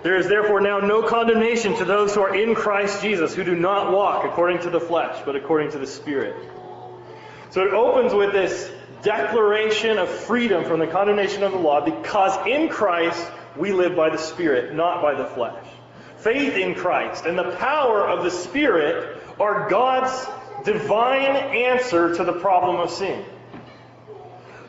There 0.02 0.16
is 0.16 0.28
therefore 0.28 0.61
now 0.61 0.78
no 0.78 1.02
condemnation 1.02 1.76
to 1.76 1.85
those 1.85 2.14
who 2.14 2.23
are 2.23 2.35
in 2.35 2.54
Christ 2.54 3.02
Jesus, 3.02 3.35
who 3.35 3.44
do 3.44 3.54
not 3.54 3.92
walk 3.92 4.25
according 4.25 4.61
to 4.61 4.70
the 4.70 4.80
flesh, 4.80 5.20
but 5.26 5.37
according 5.37 5.73
to 5.73 5.78
the 5.78 5.87
Spirit. 5.87 6.35
So 7.50 7.66
it 7.66 7.75
opens 7.75 8.14
with 8.14 8.32
this 8.32 8.70
declaration 9.02 9.99
of 9.99 10.09
freedom 10.09 10.64
from 10.64 10.78
the 10.78 10.87
condemnation 10.87 11.42
of 11.42 11.52
the 11.52 11.59
law 11.59 11.85
because 11.85 12.47
in 12.47 12.68
Christ 12.68 13.26
we 13.56 13.73
live 13.73 13.94
by 13.94 14.09
the 14.09 14.18
Spirit, 14.18 14.75
not 14.75 15.02
by 15.02 15.14
the 15.14 15.26
flesh. 15.26 15.66
Faith 16.20 16.54
in 16.54 16.74
Christ 16.74 17.24
and 17.24 17.38
the 17.38 17.56
power 17.56 18.06
of 18.06 18.24
the 18.24 18.30
Spirit 18.30 19.22
are 19.38 19.68
God's 19.70 20.26
divine 20.64 21.36
answer 21.36 22.14
to 22.16 22.24
the 22.24 22.34
problem 22.34 22.76
of 22.76 22.90
sin. 22.90 23.24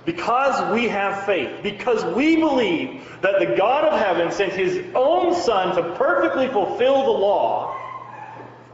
Because 0.05 0.73
we 0.73 0.87
have 0.87 1.25
faith, 1.25 1.61
because 1.61 2.03
we 2.15 2.37
believe 2.37 3.05
that 3.21 3.39
the 3.39 3.55
God 3.55 3.83
of 3.83 3.99
heaven 3.99 4.31
sent 4.31 4.53
his 4.53 4.83
own 4.95 5.35
Son 5.35 5.75
to 5.75 5.95
perfectly 5.95 6.47
fulfill 6.47 7.03
the 7.03 7.11
law, 7.11 7.77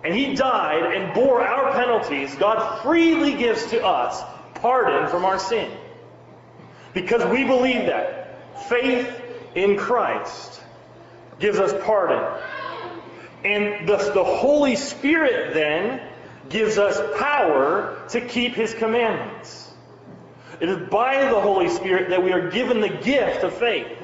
and 0.04 0.14
he 0.14 0.36
died 0.36 0.96
and 0.96 1.14
bore 1.14 1.42
our 1.42 1.74
penalties, 1.74 2.34
God 2.36 2.82
freely 2.82 3.34
gives 3.34 3.66
to 3.68 3.84
us 3.84 4.24
pardon 4.56 5.10
from 5.10 5.26
our 5.26 5.40
sin. 5.40 5.70
Because 6.94 7.26
we 7.26 7.44
believe 7.44 7.88
that. 7.88 8.26
Faith 8.70 9.22
in 9.56 9.78
Christ 9.78 10.62
gives 11.40 11.60
us 11.60 11.74
pardon. 11.86 12.24
And 13.44 13.88
the, 13.88 13.98
the 14.14 14.24
Holy 14.24 14.76
Spirit 14.76 15.54
then 15.54 16.02
gives 16.50 16.78
us 16.78 17.00
power 17.20 18.04
to 18.10 18.22
keep 18.22 18.54
his 18.54 18.74
commandments. 18.74 19.72
It 20.60 20.70
is 20.70 20.90
by 20.90 21.30
the 21.30 21.40
Holy 21.40 21.70
Spirit 21.70 22.10
that 22.10 22.24
we 22.24 22.32
are 22.32 22.50
given 22.50 22.82
the 22.82 22.90
gift 22.90 23.44
of 23.44 23.54
faith. 23.54 23.98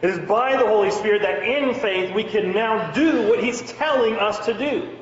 It 0.00 0.10
is 0.10 0.18
by 0.20 0.56
the 0.56 0.66
Holy 0.66 0.90
Spirit 0.90 1.22
that 1.22 1.42
in 1.42 1.74
faith 1.74 2.14
we 2.14 2.24
can 2.24 2.52
now 2.52 2.92
do 2.92 3.28
what 3.28 3.42
he's 3.42 3.60
telling 3.72 4.14
us 4.14 4.46
to 4.46 4.54
do. 4.54 4.96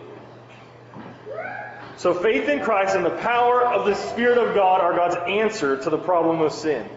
So 1.98 2.14
faith 2.14 2.48
in 2.48 2.60
Christ 2.60 2.94
and 2.94 3.04
the 3.04 3.16
power 3.18 3.64
of 3.64 3.86
the 3.86 3.94
Spirit 3.94 4.38
of 4.38 4.54
God 4.54 4.80
are 4.80 4.94
God's 4.94 5.16
answer 5.28 5.82
to 5.82 5.90
the 5.90 5.98
problem 5.98 6.40
of 6.40 6.52
sin. 6.52 6.88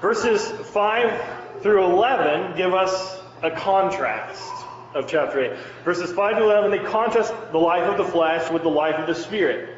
Verses 0.00 0.48
5 0.70 1.62
through 1.62 1.84
11 1.84 2.56
give 2.56 2.74
us 2.74 3.20
a 3.42 3.50
contrast 3.50 4.52
of 4.94 5.06
chapter 5.06 5.52
8. 5.52 5.58
Verses 5.84 6.12
5 6.12 6.36
to 6.36 6.42
11, 6.42 6.70
they 6.70 6.78
contrast 6.78 7.32
the 7.52 7.58
life 7.58 7.84
of 7.84 7.98
the 7.98 8.04
flesh 8.04 8.50
with 8.50 8.62
the 8.62 8.68
life 8.68 8.96
of 8.96 9.06
the 9.06 9.14
Spirit. 9.14 9.76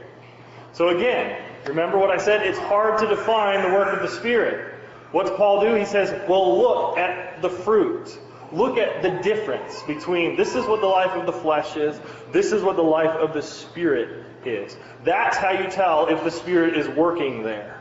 So 0.72 0.88
again, 0.88 1.42
remember 1.66 1.98
what 1.98 2.10
I 2.10 2.18
said? 2.18 2.46
It's 2.46 2.58
hard 2.58 2.98
to 3.00 3.06
define 3.06 3.62
the 3.62 3.76
work 3.76 3.92
of 3.94 4.02
the 4.02 4.16
Spirit. 4.16 4.74
What's 5.10 5.30
Paul 5.30 5.60
do? 5.60 5.74
He 5.74 5.84
says, 5.84 6.10
well, 6.28 6.58
look 6.58 6.98
at 6.98 7.42
the 7.42 7.50
fruit. 7.50 8.16
Look 8.52 8.78
at 8.78 9.02
the 9.02 9.10
difference 9.22 9.82
between 9.82 10.36
this 10.36 10.54
is 10.54 10.66
what 10.66 10.80
the 10.80 10.86
life 10.86 11.12
of 11.12 11.26
the 11.26 11.32
flesh 11.32 11.76
is, 11.76 12.00
this 12.32 12.52
is 12.52 12.62
what 12.62 12.76
the 12.76 12.82
life 12.82 13.10
of 13.10 13.34
the 13.34 13.42
Spirit 13.42 14.24
is. 14.44 14.76
That's 15.04 15.36
how 15.36 15.50
you 15.50 15.68
tell 15.70 16.06
if 16.06 16.24
the 16.24 16.30
Spirit 16.30 16.76
is 16.76 16.88
working 16.88 17.42
there. 17.42 17.77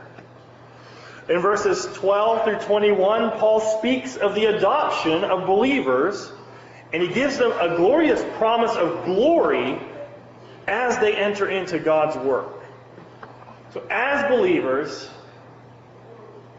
In 1.28 1.40
verses 1.40 1.84
12 1.94 2.44
through 2.44 2.58
21, 2.60 3.32
Paul 3.32 3.60
speaks 3.60 4.16
of 4.16 4.34
the 4.34 4.46
adoption 4.46 5.24
of 5.24 5.46
believers, 5.46 6.32
and 6.90 7.02
he 7.02 7.08
gives 7.08 7.36
them 7.36 7.52
a 7.52 7.76
glorious 7.76 8.24
promise 8.38 8.74
of 8.74 9.04
glory 9.04 9.78
as 10.66 10.98
they 10.98 11.14
enter 11.14 11.48
into 11.48 11.78
God's 11.78 12.16
work. 12.16 12.54
So, 13.74 13.86
as 13.90 14.30
believers, 14.30 15.10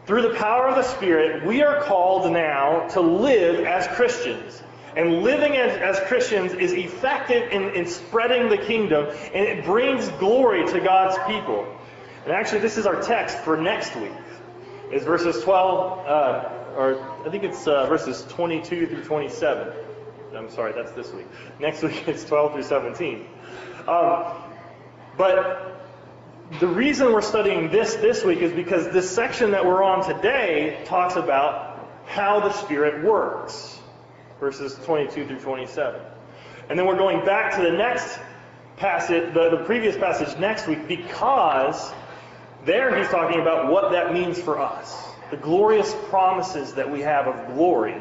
through 0.06 0.22
the 0.22 0.34
power 0.34 0.68
of 0.68 0.76
the 0.76 0.84
Spirit, 0.84 1.44
we 1.44 1.62
are 1.62 1.82
called 1.82 2.32
now 2.32 2.86
to 2.90 3.00
live 3.00 3.64
as 3.64 3.88
Christians. 3.96 4.62
And 4.96 5.22
living 5.22 5.56
as, 5.56 5.98
as 5.98 6.08
Christians 6.08 6.52
is 6.52 6.72
effective 6.72 7.50
in, 7.52 7.70
in 7.70 7.86
spreading 7.86 8.48
the 8.48 8.58
kingdom, 8.58 9.06
and 9.34 9.44
it 9.44 9.64
brings 9.64 10.08
glory 10.10 10.64
to 10.66 10.80
God's 10.80 11.16
people. 11.26 11.66
And 12.24 12.32
actually, 12.32 12.60
this 12.60 12.76
is 12.76 12.86
our 12.86 13.00
text 13.00 13.38
for 13.38 13.56
next 13.56 13.96
week 13.96 14.12
is 14.92 15.04
verses 15.04 15.42
12, 15.44 16.06
uh, 16.06 16.48
or 16.76 17.26
I 17.26 17.30
think 17.30 17.44
it's 17.44 17.66
uh, 17.66 17.86
verses 17.86 18.24
22 18.28 18.86
through 18.86 19.04
27. 19.04 19.72
I'm 20.36 20.50
sorry, 20.50 20.72
that's 20.72 20.92
this 20.92 21.12
week. 21.12 21.26
Next 21.58 21.82
week 21.84 22.06
it's 22.06 22.24
12 22.24 22.52
through 22.52 22.62
17. 22.62 23.26
Um, 23.86 24.24
but 25.16 25.86
the 26.58 26.66
reason 26.66 27.12
we're 27.12 27.20
studying 27.20 27.70
this 27.70 27.94
this 27.96 28.24
week 28.24 28.40
is 28.40 28.52
because 28.52 28.88
this 28.88 29.10
section 29.10 29.52
that 29.52 29.64
we're 29.64 29.82
on 29.82 30.04
today 30.04 30.82
talks 30.84 31.16
about 31.16 31.88
how 32.06 32.40
the 32.40 32.52
Spirit 32.52 33.04
works, 33.04 33.78
verses 34.40 34.74
22 34.84 35.26
through 35.26 35.38
27. 35.38 36.00
And 36.68 36.78
then 36.78 36.86
we're 36.86 36.98
going 36.98 37.24
back 37.24 37.54
to 37.56 37.62
the 37.62 37.70
next 37.70 38.18
passage, 38.76 39.32
the, 39.34 39.50
the 39.50 39.64
previous 39.64 39.96
passage 39.96 40.36
next 40.38 40.66
week, 40.66 40.88
because 40.88 41.92
there 42.64 42.96
he's 42.96 43.08
talking 43.08 43.40
about 43.40 43.70
what 43.70 43.92
that 43.92 44.12
means 44.12 44.40
for 44.40 44.58
us. 44.58 44.96
The 45.30 45.36
glorious 45.36 45.94
promises 46.08 46.74
that 46.74 46.90
we 46.90 47.00
have 47.00 47.26
of 47.26 47.54
glory. 47.54 48.00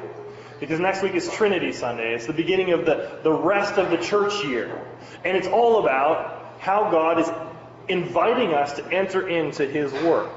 Because 0.60 0.80
next 0.80 1.01
week 1.01 1.13
is 1.13 1.32
Trinity 1.32 1.72
Sunday. 1.72 2.13
It's 2.13 2.25
the 2.25 2.34
beginning 2.34 2.74
of 2.74 2.86
the, 2.86 3.20
the 3.24 3.32
rest 3.32 3.78
of 3.78 3.89
the 3.89 3.98
church 3.98 4.44
year. 4.44 4.86
And 5.24 5.38
it's 5.38 5.48
all 5.48 5.80
about 5.80 6.56
how 6.60 6.92
God 6.92 7.20
is 7.20 7.30
inviting 7.88 8.54
us 8.54 8.74
to 8.74 8.86
enter 8.92 9.28
into 9.28 9.66
his 9.66 9.92
work. 10.04 10.30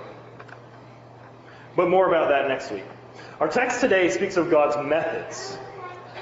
But 1.75 1.89
more 1.89 2.07
about 2.07 2.29
that 2.29 2.49
next 2.49 2.71
week. 2.71 2.85
Our 3.41 3.49
text 3.49 3.81
today 3.81 4.11
speaks 4.11 4.37
of 4.37 4.51
God's 4.51 4.77
methods, 4.89 5.59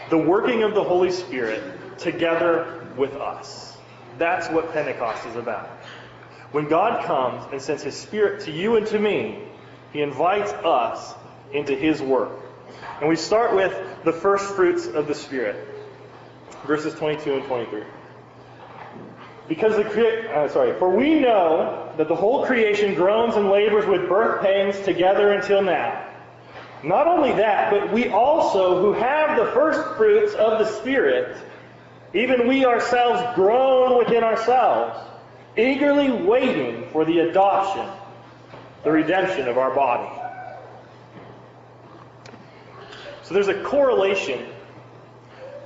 the 0.08 0.16
working 0.16 0.62
of 0.62 0.74
the 0.74 0.82
Holy 0.82 1.10
Spirit 1.10 1.98
together 1.98 2.86
with 2.96 3.14
us. 3.14 3.76
That's 4.16 4.48
what 4.48 4.72
Pentecost 4.72 5.26
is 5.26 5.36
about. 5.36 5.68
When 6.52 6.68
God 6.68 7.04
comes 7.04 7.44
and 7.52 7.62
sends 7.62 7.82
His 7.82 7.96
Spirit 7.96 8.42
to 8.42 8.50
you 8.50 8.76
and 8.76 8.86
to 8.88 8.98
me, 8.98 9.38
He 9.92 10.02
invites 10.02 10.52
us 10.52 11.14
into 11.52 11.74
His 11.74 12.02
work. 12.02 12.32
And 13.00 13.08
we 13.08 13.16
start 13.16 13.54
with 13.54 13.72
the 14.04 14.12
first 14.12 14.44
fruits 14.54 14.86
of 14.86 15.06
the 15.06 15.14
Spirit, 15.14 15.66
verses 16.66 16.94
22 16.94 17.34
and 17.34 17.44
23. 17.44 17.82
Because 19.48 19.76
the 19.76 19.84
crea- 19.84 20.28
uh, 20.28 20.48
sorry, 20.48 20.78
for 20.78 20.90
we 20.90 21.18
know 21.18 21.92
that 21.96 22.08
the 22.08 22.14
whole 22.14 22.46
creation 22.46 22.94
groans 22.94 23.34
and 23.36 23.50
labors 23.50 23.86
with 23.86 24.08
birth 24.08 24.42
pangs 24.42 24.78
together 24.80 25.32
until 25.32 25.62
now. 25.62 26.06
Not 26.82 27.06
only 27.06 27.32
that, 27.32 27.70
but 27.70 27.92
we 27.92 28.08
also, 28.08 28.80
who 28.80 28.92
have 28.92 29.36
the 29.36 29.52
first 29.52 29.96
fruits 29.96 30.34
of 30.34 30.58
the 30.58 30.64
Spirit, 30.64 31.36
even 32.14 32.48
we 32.48 32.64
ourselves 32.64 33.22
groan 33.34 33.98
within 33.98 34.24
ourselves, 34.24 34.98
eagerly 35.56 36.10
waiting 36.10 36.88
for 36.92 37.04
the 37.04 37.20
adoption, 37.20 37.86
the 38.84 38.90
redemption 38.90 39.48
of 39.48 39.58
our 39.58 39.74
body. 39.74 40.08
So 43.22 43.34
there's 43.34 43.48
a 43.48 43.62
correlation 43.62 44.46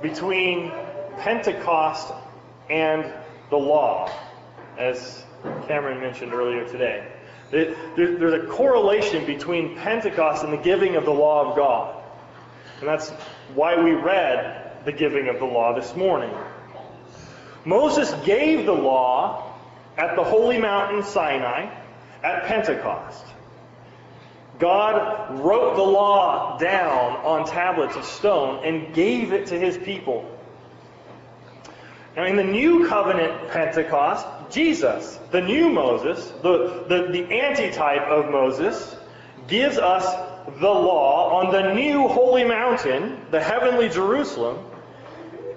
between 0.01 0.71
Pentecost 1.17 2.13
and 2.69 3.11
the 3.49 3.57
law, 3.57 4.11
as 4.77 5.23
Cameron 5.67 5.99
mentioned 5.99 6.33
earlier 6.33 6.67
today. 6.67 7.07
There's 7.51 8.33
a 8.33 8.47
correlation 8.47 9.25
between 9.25 9.77
Pentecost 9.77 10.43
and 10.43 10.51
the 10.51 10.57
giving 10.57 10.95
of 10.95 11.05
the 11.05 11.13
law 11.13 11.49
of 11.49 11.55
God. 11.55 12.03
And 12.79 12.89
that's 12.89 13.09
why 13.53 13.81
we 13.81 13.91
read 13.91 14.83
the 14.83 14.91
giving 14.91 15.29
of 15.29 15.39
the 15.39 15.45
law 15.45 15.73
this 15.73 15.95
morning. 15.95 16.31
Moses 17.63 18.13
gave 18.25 18.65
the 18.65 18.73
law 18.73 19.54
at 19.97 20.15
the 20.15 20.23
holy 20.23 20.57
mountain 20.57 21.03
Sinai 21.03 21.69
at 22.23 22.45
Pentecost. 22.45 23.25
God 24.59 25.39
wrote 25.39 25.75
the 25.75 25.83
law 25.83 26.57
down 26.57 27.17
on 27.17 27.45
tablets 27.45 27.95
of 27.95 28.05
stone 28.05 28.65
and 28.65 28.93
gave 28.93 29.33
it 29.33 29.47
to 29.47 29.59
his 29.59 29.77
people. 29.77 30.31
Now, 32.15 32.25
in 32.25 32.37
the 32.37 32.43
new 32.43 32.87
covenant 32.87 33.49
Pentecost, 33.49 34.25
Jesus, 34.49 35.19
the 35.31 35.41
new 35.41 35.69
Moses, 35.69 36.31
the, 36.41 36.85
the, 36.87 37.11
the 37.11 37.41
antitype 37.41 38.03
of 38.03 38.31
Moses, 38.31 38.95
gives 39.47 39.77
us 39.77 40.05
the 40.59 40.69
law 40.69 41.41
on 41.41 41.51
the 41.51 41.73
new 41.73 42.07
holy 42.07 42.45
mountain, 42.45 43.19
the 43.31 43.41
heavenly 43.41 43.89
Jerusalem, 43.89 44.63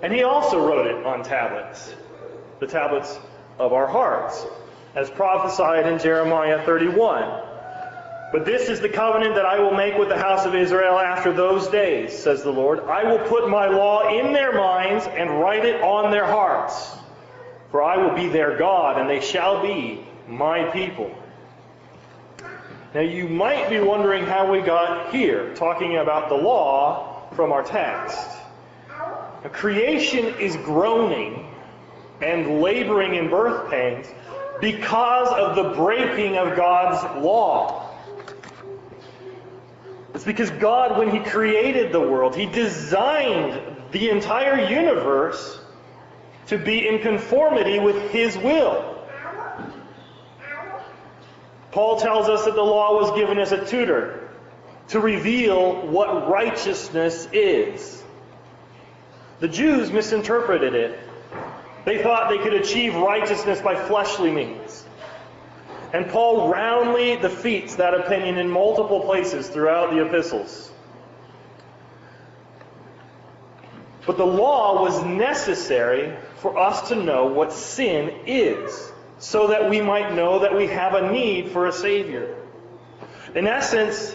and 0.02 0.12
he 0.12 0.25
also 0.25 0.66
wrote 0.66 0.87
it 0.87 1.07
on 1.07 1.23
tablets, 1.23 1.95
the 2.59 2.66
tablets 2.66 3.21
of 3.58 3.72
our 3.72 3.86
hearts, 3.86 4.46
as 4.94 5.10
prophesied 5.10 5.86
in 5.86 5.98
Jeremiah 5.98 6.64
31. 6.64 7.44
But 8.30 8.44
this 8.44 8.68
is 8.68 8.80
the 8.80 8.88
covenant 8.88 9.34
that 9.36 9.46
I 9.46 9.58
will 9.58 9.74
make 9.74 9.96
with 9.96 10.10
the 10.10 10.18
house 10.18 10.44
of 10.44 10.54
Israel 10.54 10.98
after 10.98 11.32
those 11.32 11.68
days, 11.68 12.16
says 12.16 12.42
the 12.42 12.50
Lord. 12.50 12.80
I 12.80 13.04
will 13.04 13.26
put 13.26 13.48
my 13.48 13.66
law 13.68 14.18
in 14.18 14.32
their 14.32 14.52
minds 14.52 15.06
and 15.06 15.40
write 15.40 15.64
it 15.64 15.80
on 15.80 16.10
their 16.10 16.26
hearts. 16.26 16.94
For 17.70 17.82
I 17.82 17.96
will 17.96 18.14
be 18.14 18.28
their 18.28 18.56
God, 18.58 19.00
and 19.00 19.08
they 19.08 19.20
shall 19.20 19.62
be 19.62 20.06
my 20.26 20.64
people. 20.64 21.10
Now, 22.94 23.00
you 23.00 23.28
might 23.28 23.68
be 23.68 23.80
wondering 23.80 24.24
how 24.24 24.50
we 24.50 24.60
got 24.60 25.12
here, 25.12 25.54
talking 25.54 25.96
about 25.98 26.28
the 26.28 26.34
law 26.34 27.28
from 27.32 27.52
our 27.52 27.62
text. 27.62 28.18
Now, 28.88 29.50
creation 29.52 30.34
is 30.38 30.56
groaning 30.56 31.47
and 32.20 32.60
laboring 32.60 33.14
in 33.14 33.30
birth 33.30 33.70
pains 33.70 34.06
because 34.60 35.28
of 35.28 35.56
the 35.56 35.75
breaking 35.75 36.37
of 36.37 36.56
God's 36.56 37.25
law. 37.25 37.88
It's 40.14 40.25
because 40.25 40.50
God, 40.50 40.98
when 40.98 41.10
He 41.10 41.20
created 41.20 41.92
the 41.92 42.00
world, 42.00 42.34
He 42.34 42.46
designed 42.46 43.60
the 43.92 44.10
entire 44.10 44.68
universe 44.68 45.60
to 46.46 46.58
be 46.58 46.88
in 46.88 46.98
conformity 47.00 47.78
with 47.78 48.10
His 48.10 48.37
will. 48.37 48.96
Paul 51.70 52.00
tells 52.00 52.28
us 52.28 52.46
that 52.46 52.54
the 52.54 52.62
law 52.62 52.98
was 52.98 53.16
given 53.18 53.38
as 53.38 53.52
a 53.52 53.64
tutor 53.64 54.28
to 54.88 55.00
reveal 55.00 55.87
what 55.87 56.28
righteousness 56.28 57.28
is. 57.33 58.02
The 59.40 59.48
Jews 59.48 59.92
misinterpreted 59.92 60.74
it. 60.74 60.98
They 61.88 62.03
thought 62.03 62.29
they 62.29 62.37
could 62.37 62.53
achieve 62.53 62.94
righteousness 62.96 63.62
by 63.62 63.74
fleshly 63.74 64.31
means. 64.31 64.85
And 65.94 66.07
Paul 66.11 66.53
roundly 66.53 67.16
defeats 67.16 67.77
that 67.77 67.94
opinion 67.94 68.37
in 68.37 68.51
multiple 68.51 69.01
places 69.01 69.48
throughout 69.48 69.92
the 69.92 70.05
epistles. 70.05 70.70
But 74.07 74.18
the 74.18 74.27
law 74.27 74.83
was 74.83 75.03
necessary 75.03 76.14
for 76.37 76.59
us 76.59 76.90
to 76.90 76.94
know 76.94 77.24
what 77.24 77.55
sin 77.55 78.14
is, 78.27 78.92
so 79.18 79.46
that 79.46 79.70
we 79.70 79.81
might 79.81 80.12
know 80.12 80.40
that 80.40 80.55
we 80.55 80.66
have 80.66 80.92
a 80.92 81.11
need 81.11 81.53
for 81.53 81.68
a 81.68 81.72
Savior. 81.72 82.37
In 83.35 83.46
essence, 83.46 84.14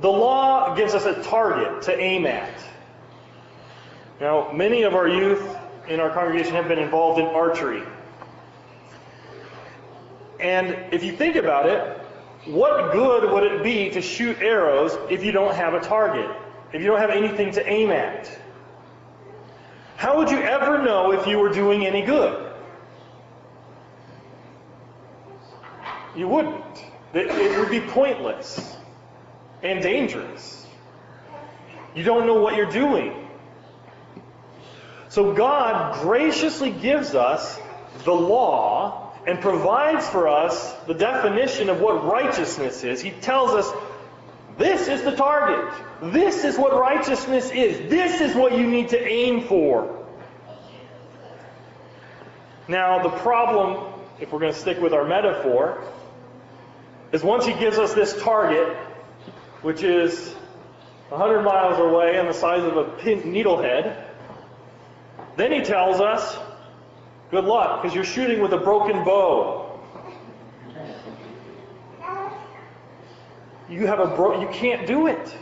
the 0.00 0.10
law 0.10 0.74
gives 0.74 0.94
us 0.94 1.04
a 1.04 1.22
target 1.22 1.82
to 1.82 1.96
aim 1.96 2.26
at. 2.26 2.58
Now, 4.20 4.50
many 4.50 4.82
of 4.82 4.96
our 4.96 5.06
youth 5.06 5.57
in 5.88 6.00
our 6.00 6.10
congregation 6.10 6.54
have 6.54 6.68
been 6.68 6.78
involved 6.78 7.18
in 7.20 7.26
archery. 7.26 7.82
And 10.40 10.76
if 10.92 11.02
you 11.02 11.12
think 11.12 11.36
about 11.36 11.66
it, 11.66 11.98
what 12.46 12.92
good 12.92 13.30
would 13.30 13.44
it 13.44 13.62
be 13.62 13.90
to 13.90 14.00
shoot 14.00 14.38
arrows 14.40 14.96
if 15.10 15.24
you 15.24 15.32
don't 15.32 15.54
have 15.54 15.74
a 15.74 15.80
target? 15.80 16.30
If 16.72 16.80
you 16.80 16.86
don't 16.86 17.00
have 17.00 17.10
anything 17.10 17.50
to 17.52 17.66
aim 17.66 17.90
at? 17.90 18.30
How 19.96 20.16
would 20.18 20.30
you 20.30 20.38
ever 20.38 20.82
know 20.82 21.12
if 21.12 21.26
you 21.26 21.38
were 21.38 21.48
doing 21.48 21.84
any 21.84 22.02
good? 22.02 22.52
You 26.14 26.28
wouldn't. 26.28 26.84
It 27.14 27.58
would 27.58 27.70
be 27.70 27.80
pointless 27.80 28.76
and 29.62 29.82
dangerous. 29.82 30.66
You 31.94 32.04
don't 32.04 32.26
know 32.26 32.40
what 32.40 32.54
you're 32.54 32.70
doing. 32.70 33.27
So 35.08 35.32
God 35.32 36.02
graciously 36.02 36.70
gives 36.70 37.14
us 37.14 37.58
the 38.04 38.12
law 38.12 39.12
and 39.26 39.40
provides 39.40 40.08
for 40.08 40.28
us 40.28 40.72
the 40.86 40.94
definition 40.94 41.68
of 41.68 41.80
what 41.80 42.04
righteousness 42.04 42.84
is. 42.84 43.00
He 43.00 43.10
tells 43.10 43.52
us 43.52 43.70
this 44.58 44.88
is 44.88 45.02
the 45.02 45.12
target. 45.12 45.72
This 46.02 46.44
is 46.44 46.58
what 46.58 46.78
righteousness 46.78 47.50
is. 47.50 47.90
This 47.90 48.20
is 48.20 48.34
what 48.34 48.58
you 48.58 48.66
need 48.66 48.88
to 48.90 49.00
aim 49.00 49.46
for. 49.46 49.94
Now, 52.66 53.02
the 53.02 53.10
problem, 53.10 53.94
if 54.20 54.32
we're 54.32 54.40
going 54.40 54.52
to 54.52 54.58
stick 54.58 54.80
with 54.80 54.92
our 54.92 55.04
metaphor, 55.04 55.84
is 57.12 57.22
once 57.22 57.46
he 57.46 57.54
gives 57.54 57.78
us 57.78 57.94
this 57.94 58.20
target, 58.20 58.76
which 59.62 59.82
is 59.82 60.34
100 61.08 61.42
miles 61.42 61.78
away 61.78 62.18
and 62.18 62.28
the 62.28 62.34
size 62.34 62.62
of 62.64 62.76
a 62.76 62.84
pin 62.98 63.22
needlehead, 63.22 64.07
then 65.38 65.52
he 65.52 65.62
tells 65.62 66.00
us 66.00 66.38
Good 67.30 67.44
luck, 67.44 67.82
because 67.82 67.94
you're 67.94 68.04
shooting 68.04 68.40
with 68.40 68.52
a 68.52 68.58
broken 68.58 69.04
bow. 69.04 69.78
You 73.68 73.86
have 73.86 74.00
a 74.00 74.06
bro- 74.06 74.40
you 74.40 74.48
can't 74.48 74.86
do 74.86 75.08
it. 75.08 75.36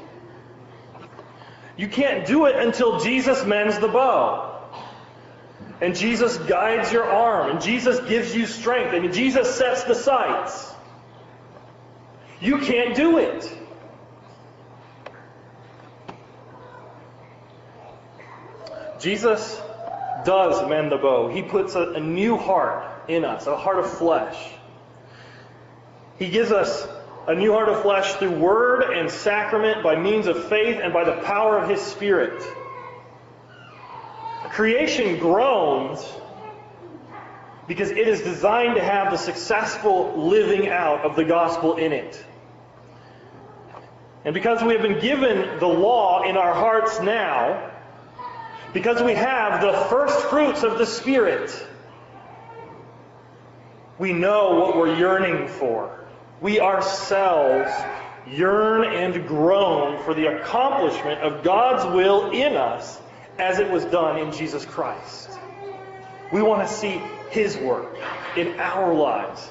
You 1.76 1.86
can't 1.86 2.26
do 2.26 2.46
it 2.46 2.56
until 2.56 2.98
Jesus 2.98 3.44
mends 3.44 3.78
the 3.78 3.86
bow. 3.86 4.54
And 5.80 5.94
Jesus 5.94 6.36
guides 6.38 6.90
your 6.90 7.04
arm, 7.04 7.50
and 7.50 7.60
Jesus 7.60 8.00
gives 8.08 8.34
you 8.34 8.46
strength, 8.46 8.94
and 8.94 9.12
Jesus 9.12 9.54
sets 9.54 9.84
the 9.84 9.94
sights. 9.94 10.74
You 12.40 12.58
can't 12.58 12.96
do 12.96 13.18
it. 13.18 13.58
Jesus 18.98 19.60
does 20.26 20.68
mend 20.68 20.92
the 20.92 20.98
bow. 20.98 21.28
He 21.28 21.42
puts 21.42 21.74
a, 21.74 21.92
a 21.92 22.00
new 22.00 22.36
heart 22.36 23.08
in 23.08 23.24
us, 23.24 23.46
a 23.46 23.56
heart 23.56 23.78
of 23.78 23.90
flesh. 23.90 24.36
He 26.18 26.28
gives 26.28 26.52
us 26.52 26.86
a 27.26 27.34
new 27.34 27.52
heart 27.52 27.68
of 27.68 27.80
flesh 27.82 28.14
through 28.14 28.32
word 28.32 28.82
and 28.82 29.10
sacrament 29.10 29.82
by 29.82 29.96
means 29.96 30.26
of 30.26 30.48
faith 30.48 30.78
and 30.82 30.92
by 30.92 31.04
the 31.04 31.22
power 31.22 31.58
of 31.58 31.68
His 31.70 31.80
Spirit. 31.80 32.42
Creation 34.50 35.18
groans 35.18 36.06
because 37.66 37.90
it 37.90 38.08
is 38.08 38.22
designed 38.22 38.76
to 38.76 38.82
have 38.82 39.10
the 39.10 39.16
successful 39.18 40.14
living 40.16 40.68
out 40.68 41.00
of 41.00 41.16
the 41.16 41.24
gospel 41.24 41.76
in 41.76 41.92
it. 41.92 42.24
And 44.24 44.34
because 44.34 44.62
we 44.62 44.72
have 44.72 44.82
been 44.82 45.00
given 45.00 45.58
the 45.58 45.66
law 45.66 46.22
in 46.22 46.36
our 46.36 46.54
hearts 46.54 47.00
now, 47.00 47.75
because 48.72 49.02
we 49.02 49.14
have 49.14 49.60
the 49.60 49.72
first 49.88 50.18
fruits 50.26 50.62
of 50.62 50.78
the 50.78 50.86
Spirit. 50.86 51.50
We 53.98 54.12
know 54.12 54.56
what 54.56 54.76
we're 54.76 54.96
yearning 54.96 55.48
for. 55.48 56.06
We 56.40 56.60
ourselves 56.60 57.70
yearn 58.26 58.84
and 58.84 59.26
groan 59.26 60.02
for 60.04 60.12
the 60.12 60.26
accomplishment 60.26 61.22
of 61.22 61.42
God's 61.42 61.84
will 61.94 62.30
in 62.30 62.56
us 62.56 63.00
as 63.38 63.58
it 63.58 63.70
was 63.70 63.84
done 63.86 64.18
in 64.18 64.32
Jesus 64.32 64.64
Christ. 64.64 65.30
We 66.32 66.42
want 66.42 66.66
to 66.66 66.72
see 66.72 67.00
His 67.30 67.56
work 67.56 67.96
in 68.36 68.58
our 68.58 68.94
lives. 68.94 69.48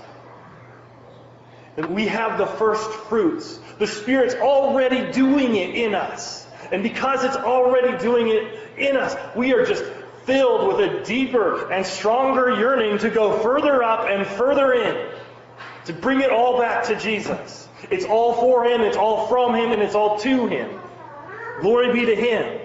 That 1.75 1.89
we 1.89 2.07
have 2.07 2.37
the 2.37 2.45
first 2.45 2.89
fruits. 2.89 3.59
The 3.79 3.87
Spirit's 3.87 4.35
already 4.35 5.11
doing 5.11 5.55
it 5.55 5.75
in 5.75 5.95
us. 5.95 6.44
And 6.71 6.83
because 6.83 7.23
it's 7.23 7.35
already 7.35 7.97
doing 7.97 8.27
it 8.29 8.69
in 8.77 8.97
us, 8.97 9.15
we 9.35 9.53
are 9.53 9.65
just 9.65 9.83
filled 10.25 10.67
with 10.67 10.79
a 10.79 11.03
deeper 11.03 11.71
and 11.71 11.85
stronger 11.85 12.57
yearning 12.57 12.97
to 12.99 13.09
go 13.09 13.39
further 13.39 13.83
up 13.83 14.07
and 14.09 14.25
further 14.25 14.73
in, 14.73 15.09
to 15.85 15.93
bring 15.93 16.21
it 16.21 16.31
all 16.31 16.59
back 16.59 16.85
to 16.85 16.99
Jesus. 16.99 17.67
It's 17.91 18.05
all 18.05 18.33
for 18.33 18.65
Him, 18.65 18.81
it's 18.81 18.97
all 18.97 19.27
from 19.27 19.53
Him, 19.55 19.71
and 19.71 19.81
it's 19.81 19.95
all 19.95 20.17
to 20.19 20.47
Him. 20.47 20.79
Glory 21.61 21.93
be 21.93 22.05
to 22.05 22.15
Him. 22.15 22.61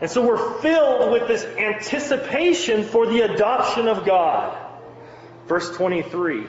And 0.00 0.10
so 0.10 0.26
we're 0.26 0.60
filled 0.60 1.12
with 1.12 1.28
this 1.28 1.44
anticipation 1.44 2.82
for 2.82 3.06
the 3.06 3.20
adoption 3.20 3.86
of 3.86 4.04
God. 4.04 4.58
Verse 5.46 5.70
23. 5.76 6.46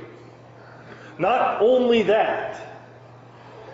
Not 1.20 1.62
only 1.62 2.04
that, 2.04 2.73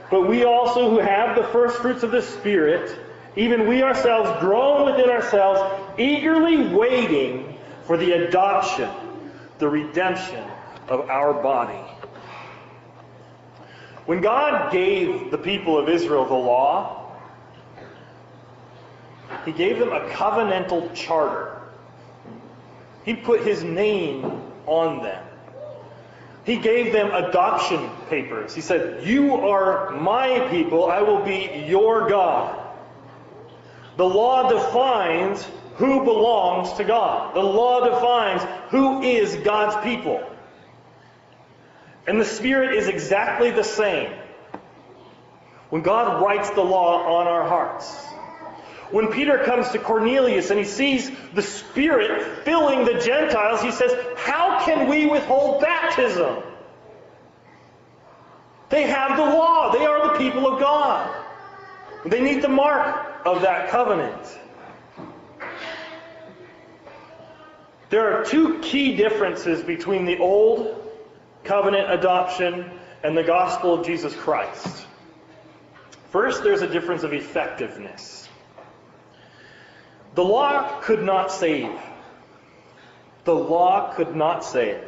but 0.09 0.27
we 0.27 0.43
also 0.43 0.89
who 0.89 0.99
have 0.99 1.35
the 1.35 1.43
first 1.45 1.77
fruits 1.77 2.03
of 2.03 2.11
the 2.11 2.21
Spirit, 2.21 2.97
even 3.35 3.67
we 3.67 3.83
ourselves 3.83 4.39
groan 4.39 4.85
within 4.85 5.09
ourselves, 5.09 5.61
eagerly 5.99 6.67
waiting 6.73 7.57
for 7.83 7.97
the 7.97 8.11
adoption, 8.11 8.89
the 9.59 9.69
redemption 9.69 10.43
of 10.87 11.09
our 11.09 11.33
body. 11.33 11.83
When 14.05 14.21
God 14.21 14.71
gave 14.71 15.29
the 15.29 15.37
people 15.37 15.77
of 15.77 15.87
Israel 15.87 16.25
the 16.25 16.33
law, 16.33 17.15
He 19.45 19.51
gave 19.51 19.77
them 19.77 19.89
a 19.89 20.09
covenantal 20.09 20.93
charter. 20.95 21.61
He 23.05 23.13
put 23.13 23.41
His 23.41 23.63
name 23.63 24.41
on 24.65 25.03
them. 25.03 25.23
He 26.45 26.57
gave 26.57 26.93
them 26.93 27.11
adoption 27.11 27.89
papers. 28.09 28.55
He 28.55 28.61
said, 28.61 29.05
You 29.05 29.35
are 29.35 29.91
my 29.91 30.47
people, 30.49 30.85
I 30.85 31.01
will 31.01 31.23
be 31.23 31.65
your 31.67 32.09
God. 32.09 32.57
The 33.97 34.05
law 34.05 34.49
defines 34.49 35.45
who 35.75 36.03
belongs 36.03 36.73
to 36.73 36.83
God. 36.83 37.35
The 37.35 37.43
law 37.43 37.89
defines 37.89 38.41
who 38.69 39.01
is 39.01 39.35
God's 39.37 39.83
people. 39.83 40.23
And 42.07 42.19
the 42.19 42.25
Spirit 42.25 42.75
is 42.75 42.87
exactly 42.87 43.51
the 43.51 43.63
same. 43.63 44.11
When 45.69 45.81
God 45.81 46.23
writes 46.23 46.49
the 46.49 46.63
law 46.63 47.19
on 47.19 47.27
our 47.27 47.47
hearts, 47.47 48.08
when 48.91 49.11
Peter 49.11 49.37
comes 49.39 49.69
to 49.69 49.79
Cornelius 49.79 50.49
and 50.49 50.59
he 50.59 50.65
sees 50.65 51.11
the 51.33 51.41
Spirit 51.41 52.43
filling 52.43 52.85
the 52.85 52.99
Gentiles, 52.99 53.61
he 53.61 53.71
says, 53.71 53.93
How 54.17 54.63
can 54.65 54.87
we 54.87 55.05
withhold 55.05 55.61
baptism? 55.61 56.43
They 58.69 58.83
have 58.83 59.17
the 59.17 59.23
law, 59.23 59.71
they 59.71 59.85
are 59.85 60.11
the 60.11 60.17
people 60.19 60.51
of 60.51 60.59
God. 60.59 61.25
They 62.05 62.21
need 62.21 62.41
the 62.41 62.49
mark 62.49 63.25
of 63.25 63.41
that 63.41 63.69
covenant. 63.69 64.39
There 67.89 68.13
are 68.13 68.23
two 68.23 68.59
key 68.59 68.95
differences 68.95 69.63
between 69.63 70.05
the 70.05 70.19
old 70.19 70.91
covenant 71.43 71.91
adoption 71.91 72.71
and 73.03 73.17
the 73.17 73.23
gospel 73.23 73.73
of 73.73 73.85
Jesus 73.85 74.15
Christ. 74.15 74.85
First, 76.11 76.43
there's 76.43 76.61
a 76.61 76.67
difference 76.67 77.03
of 77.03 77.13
effectiveness. 77.13 78.28
The 80.15 80.23
law 80.23 80.79
could 80.81 81.03
not 81.03 81.31
save. 81.31 81.71
The 83.25 83.35
law 83.35 83.93
could 83.93 84.15
not 84.15 84.43
save. 84.43 84.83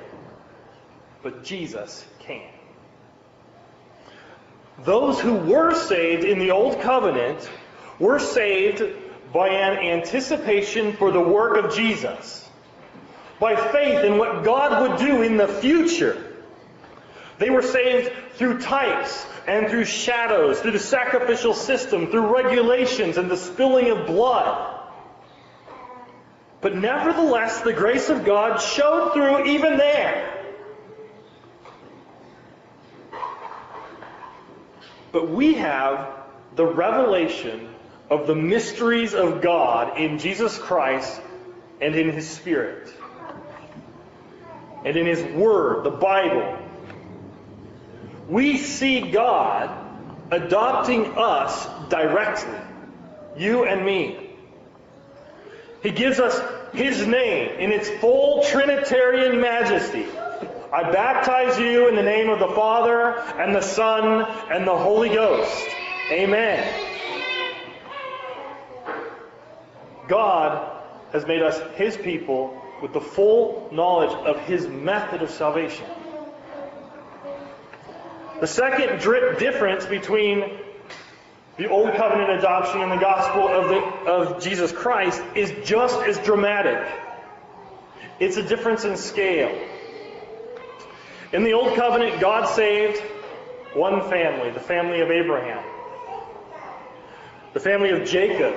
But 1.21 1.43
Jesus 1.43 2.05
can. 2.19 2.49
Those 4.83 5.19
who 5.19 5.35
were 5.35 5.75
saved 5.75 6.23
in 6.23 6.39
the 6.39 6.51
Old 6.51 6.81
Covenant 6.81 7.49
were 7.99 8.17
saved 8.17 8.83
by 9.31 9.49
an 9.49 9.77
anticipation 9.77 10.93
for 10.93 11.11
the 11.11 11.21
work 11.21 11.63
of 11.63 11.75
Jesus, 11.75 12.49
by 13.39 13.55
faith 13.55 14.03
in 14.03 14.17
what 14.17 14.43
God 14.43 14.81
would 14.81 14.99
do 14.99 15.21
in 15.21 15.37
the 15.37 15.47
future. 15.47 16.35
They 17.37 17.49
were 17.49 17.61
saved 17.61 18.11
through 18.33 18.61
types 18.61 19.25
and 19.47 19.69
through 19.69 19.85
shadows, 19.85 20.59
through 20.59 20.71
the 20.71 20.79
sacrificial 20.79 21.53
system, 21.53 22.07
through 22.07 22.35
regulations 22.35 23.17
and 23.17 23.29
the 23.29 23.37
spilling 23.37 23.89
of 23.91 24.07
blood. 24.07 24.80
But 26.61 26.75
nevertheless, 26.75 27.61
the 27.61 27.73
grace 27.73 28.09
of 28.09 28.23
God 28.23 28.57
showed 28.61 29.13
through 29.13 29.47
even 29.47 29.77
there. 29.77 30.27
But 35.11 35.29
we 35.29 35.55
have 35.55 36.07
the 36.55 36.65
revelation 36.65 37.73
of 38.09 38.27
the 38.27 38.35
mysteries 38.35 39.13
of 39.13 39.41
God 39.41 39.97
in 39.97 40.19
Jesus 40.19 40.57
Christ 40.57 41.19
and 41.81 41.95
in 41.95 42.11
His 42.11 42.29
Spirit. 42.29 42.93
And 44.85 44.95
in 44.95 45.05
His 45.05 45.23
Word, 45.33 45.83
the 45.83 45.91
Bible. 45.91 46.57
We 48.29 48.57
see 48.57 49.11
God 49.11 49.69
adopting 50.29 51.17
us 51.17 51.67
directly. 51.89 52.57
You 53.35 53.65
and 53.65 53.83
me. 53.85 54.30
He 55.81 55.91
gives 55.91 56.19
us 56.19 56.39
His 56.73 57.05
name 57.05 57.59
in 57.59 57.71
its 57.71 57.89
full 57.89 58.43
Trinitarian 58.43 59.41
majesty. 59.41 60.05
I 60.71 60.89
baptize 60.91 61.59
you 61.59 61.89
in 61.89 61.95
the 61.95 62.03
name 62.03 62.29
of 62.29 62.39
the 62.39 62.47
Father, 62.49 63.17
and 63.37 63.53
the 63.53 63.61
Son, 63.61 64.25
and 64.51 64.65
the 64.65 64.77
Holy 64.77 65.09
Ghost. 65.09 65.67
Amen. 66.11 66.87
God 70.07 70.81
has 71.11 71.25
made 71.25 71.41
us 71.41 71.59
His 71.75 71.97
people 71.97 72.61
with 72.81 72.93
the 72.93 73.01
full 73.01 73.69
knowledge 73.71 74.11
of 74.25 74.39
His 74.41 74.67
method 74.67 75.21
of 75.21 75.29
salvation. 75.29 75.85
The 78.39 78.47
second 78.47 78.99
difference 79.37 79.85
between 79.85 80.57
the 81.57 81.69
Old 81.69 81.93
Covenant 81.95 82.31
adoption 82.31 82.81
and 82.81 82.91
the 82.91 82.97
gospel 82.97 83.47
of, 83.47 83.69
the, 83.69 84.11
of 84.11 84.41
Jesus 84.41 84.71
Christ 84.71 85.21
is 85.35 85.53
just 85.67 85.99
as 86.01 86.17
dramatic. 86.19 86.87
It's 88.19 88.37
a 88.37 88.43
difference 88.43 88.85
in 88.85 88.95
scale. 88.97 89.67
In 91.33 91.43
the 91.43 91.53
Old 91.53 91.75
Covenant, 91.75 92.19
God 92.19 92.47
saved 92.47 93.01
one 93.73 94.09
family, 94.09 94.51
the 94.51 94.59
family 94.59 95.01
of 95.01 95.11
Abraham, 95.11 95.63
the 97.53 97.59
family 97.59 97.89
of 97.89 98.07
Jacob, 98.07 98.55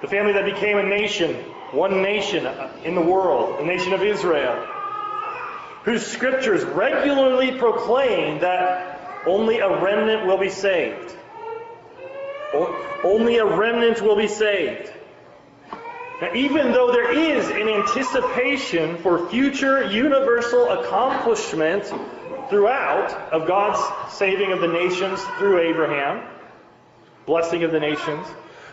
the 0.00 0.08
family 0.08 0.32
that 0.32 0.44
became 0.44 0.78
a 0.78 0.82
nation, 0.82 1.34
one 1.72 2.02
nation 2.02 2.46
in 2.84 2.94
the 2.94 3.00
world, 3.00 3.60
the 3.60 3.64
nation 3.64 3.92
of 3.92 4.02
Israel, 4.02 4.66
whose 5.84 6.06
scriptures 6.06 6.64
regularly 6.64 7.58
proclaim 7.58 8.40
that 8.40 9.22
only 9.26 9.58
a 9.58 9.82
remnant 9.82 10.26
will 10.26 10.38
be 10.38 10.50
saved. 10.50 11.16
Only 13.02 13.38
a 13.38 13.44
remnant 13.44 14.00
will 14.00 14.16
be 14.16 14.28
saved. 14.28 14.92
Now, 16.22 16.32
even 16.34 16.72
though 16.72 16.92
there 16.92 17.12
is 17.12 17.50
an 17.50 17.68
anticipation 17.68 18.98
for 18.98 19.28
future 19.28 19.84
universal 19.90 20.70
accomplishment 20.70 21.92
throughout 22.48 23.12
of 23.32 23.48
God's 23.48 23.80
saving 24.14 24.52
of 24.52 24.60
the 24.60 24.68
nations 24.68 25.20
through 25.38 25.60
Abraham, 25.60 26.26
blessing 27.26 27.64
of 27.64 27.72
the 27.72 27.80
nations, 27.80 28.26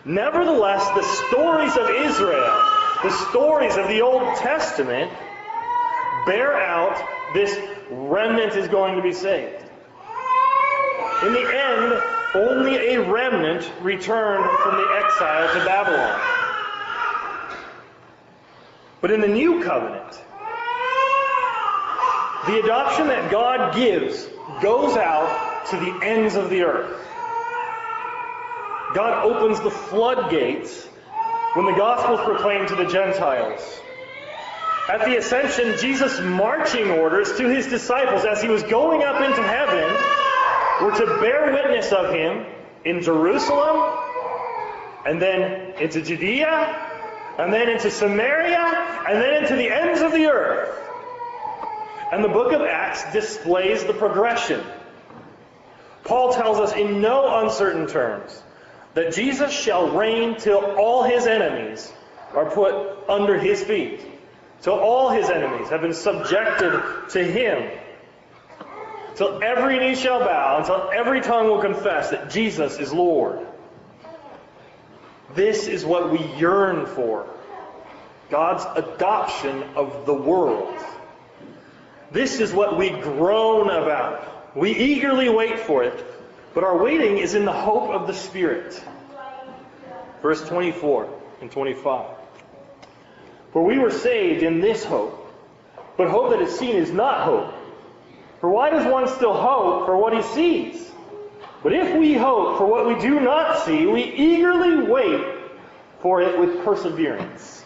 nevertheless, 0.04 0.86
the 0.94 1.02
stories 1.28 1.76
of 1.76 1.90
Israel, 1.90 2.62
the 3.02 3.10
stories 3.30 3.76
of 3.76 3.88
the 3.88 4.02
Old 4.02 4.36
Testament, 4.36 5.10
bear 6.24 6.56
out 6.56 7.34
this 7.34 7.58
remnant 7.90 8.54
is 8.54 8.68
going 8.68 8.96
to 8.96 9.02
be 9.02 9.12
saved. 9.12 9.64
In 11.24 11.32
the 11.32 11.40
end, 11.40 12.02
only 12.34 12.94
a 12.94 13.00
remnant 13.00 13.70
returned 13.82 14.44
from 14.60 14.76
the 14.76 14.88
exile 15.04 15.52
to 15.54 15.64
Babylon. 15.64 16.20
But 19.00 19.10
in 19.10 19.20
the 19.20 19.28
new 19.28 19.62
covenant, 19.62 20.12
the 22.46 22.60
adoption 22.60 23.08
that 23.08 23.30
God 23.30 23.74
gives 23.74 24.28
goes 24.62 24.96
out 24.96 25.66
to 25.70 25.76
the 25.76 26.04
ends 26.04 26.34
of 26.34 26.50
the 26.50 26.62
earth. 26.62 26.98
God 28.94 29.24
opens 29.24 29.60
the 29.60 29.70
floodgates 29.70 30.86
when 31.54 31.66
the 31.66 31.72
gospel 31.72 32.18
is 32.18 32.24
proclaimed 32.24 32.68
to 32.68 32.76
the 32.76 32.86
Gentiles. 32.86 33.80
At 34.88 35.04
the 35.04 35.16
ascension, 35.16 35.78
Jesus' 35.78 36.20
marching 36.20 36.90
orders 36.90 37.36
to 37.36 37.48
his 37.48 37.68
disciples 37.68 38.24
as 38.24 38.42
he 38.42 38.48
was 38.48 38.62
going 38.64 39.02
up 39.02 39.20
into 39.20 39.42
heaven 39.42 40.21
were 40.82 40.92
to 40.92 41.06
bear 41.20 41.52
witness 41.52 41.92
of 41.92 42.12
him 42.12 42.44
in 42.84 43.02
Jerusalem, 43.02 43.98
and 45.06 45.20
then 45.20 45.74
into 45.80 46.02
Judea, 46.02 46.90
and 47.38 47.52
then 47.52 47.68
into 47.68 47.90
Samaria, 47.90 49.04
and 49.08 49.20
then 49.20 49.42
into 49.42 49.56
the 49.56 49.70
ends 49.70 50.00
of 50.00 50.12
the 50.12 50.26
earth. 50.26 50.78
And 52.10 52.22
the 52.22 52.28
book 52.28 52.52
of 52.52 52.60
Acts 52.62 53.10
displays 53.12 53.84
the 53.84 53.94
progression. 53.94 54.60
Paul 56.04 56.32
tells 56.34 56.58
us 56.58 56.74
in 56.74 57.00
no 57.00 57.42
uncertain 57.42 57.86
terms 57.86 58.42
that 58.94 59.14
Jesus 59.14 59.52
shall 59.52 59.96
reign 59.96 60.36
till 60.36 60.58
all 60.76 61.04
his 61.04 61.26
enemies 61.26 61.90
are 62.34 62.50
put 62.50 63.08
under 63.08 63.38
his 63.38 63.62
feet, 63.62 64.00
till 64.60 64.74
all 64.74 65.10
his 65.10 65.30
enemies 65.30 65.68
have 65.70 65.80
been 65.80 65.94
subjected 65.94 66.82
to 67.10 67.24
him, 67.24 67.70
till 69.22 69.40
every 69.40 69.78
knee 69.78 69.94
shall 69.94 70.18
bow, 70.18 70.58
until 70.58 70.90
every 70.92 71.20
tongue 71.20 71.46
will 71.46 71.60
confess 71.60 72.10
that 72.10 72.28
Jesus 72.30 72.80
is 72.80 72.92
Lord. 72.92 73.46
This 75.34 75.68
is 75.68 75.84
what 75.84 76.10
we 76.10 76.18
yearn 76.36 76.86
for 76.86 77.26
God's 78.30 78.64
adoption 78.76 79.62
of 79.76 80.06
the 80.06 80.14
world. 80.14 80.76
This 82.10 82.40
is 82.40 82.52
what 82.52 82.76
we 82.76 82.90
groan 82.90 83.70
about. 83.70 84.56
We 84.56 84.74
eagerly 84.74 85.28
wait 85.28 85.60
for 85.60 85.84
it, 85.84 86.04
but 86.52 86.64
our 86.64 86.82
waiting 86.82 87.18
is 87.18 87.34
in 87.34 87.44
the 87.44 87.52
hope 87.52 87.90
of 87.90 88.08
the 88.08 88.14
Spirit. 88.14 88.82
Verse 90.20 90.46
24 90.48 91.08
and 91.40 91.50
25. 91.50 92.06
For 93.52 93.64
we 93.64 93.78
were 93.78 93.92
saved 93.92 94.42
in 94.42 94.60
this 94.60 94.84
hope, 94.84 95.32
but 95.96 96.08
hope 96.08 96.30
that 96.30 96.42
is 96.42 96.58
seen 96.58 96.74
is 96.74 96.90
not 96.90 97.22
hope. 97.22 97.54
For 98.42 98.48
why 98.50 98.70
does 98.70 98.84
one 98.84 99.06
still 99.06 99.34
hope 99.34 99.86
for 99.86 99.96
what 99.96 100.12
he 100.16 100.20
sees? 100.20 100.90
But 101.62 101.72
if 101.72 101.96
we 101.96 102.14
hope 102.14 102.58
for 102.58 102.66
what 102.66 102.88
we 102.88 103.00
do 103.00 103.20
not 103.20 103.64
see, 103.64 103.86
we 103.86 104.02
eagerly 104.02 104.82
wait 104.82 105.24
for 106.00 106.20
it 106.20 106.36
with 106.36 106.64
perseverance. 106.64 107.64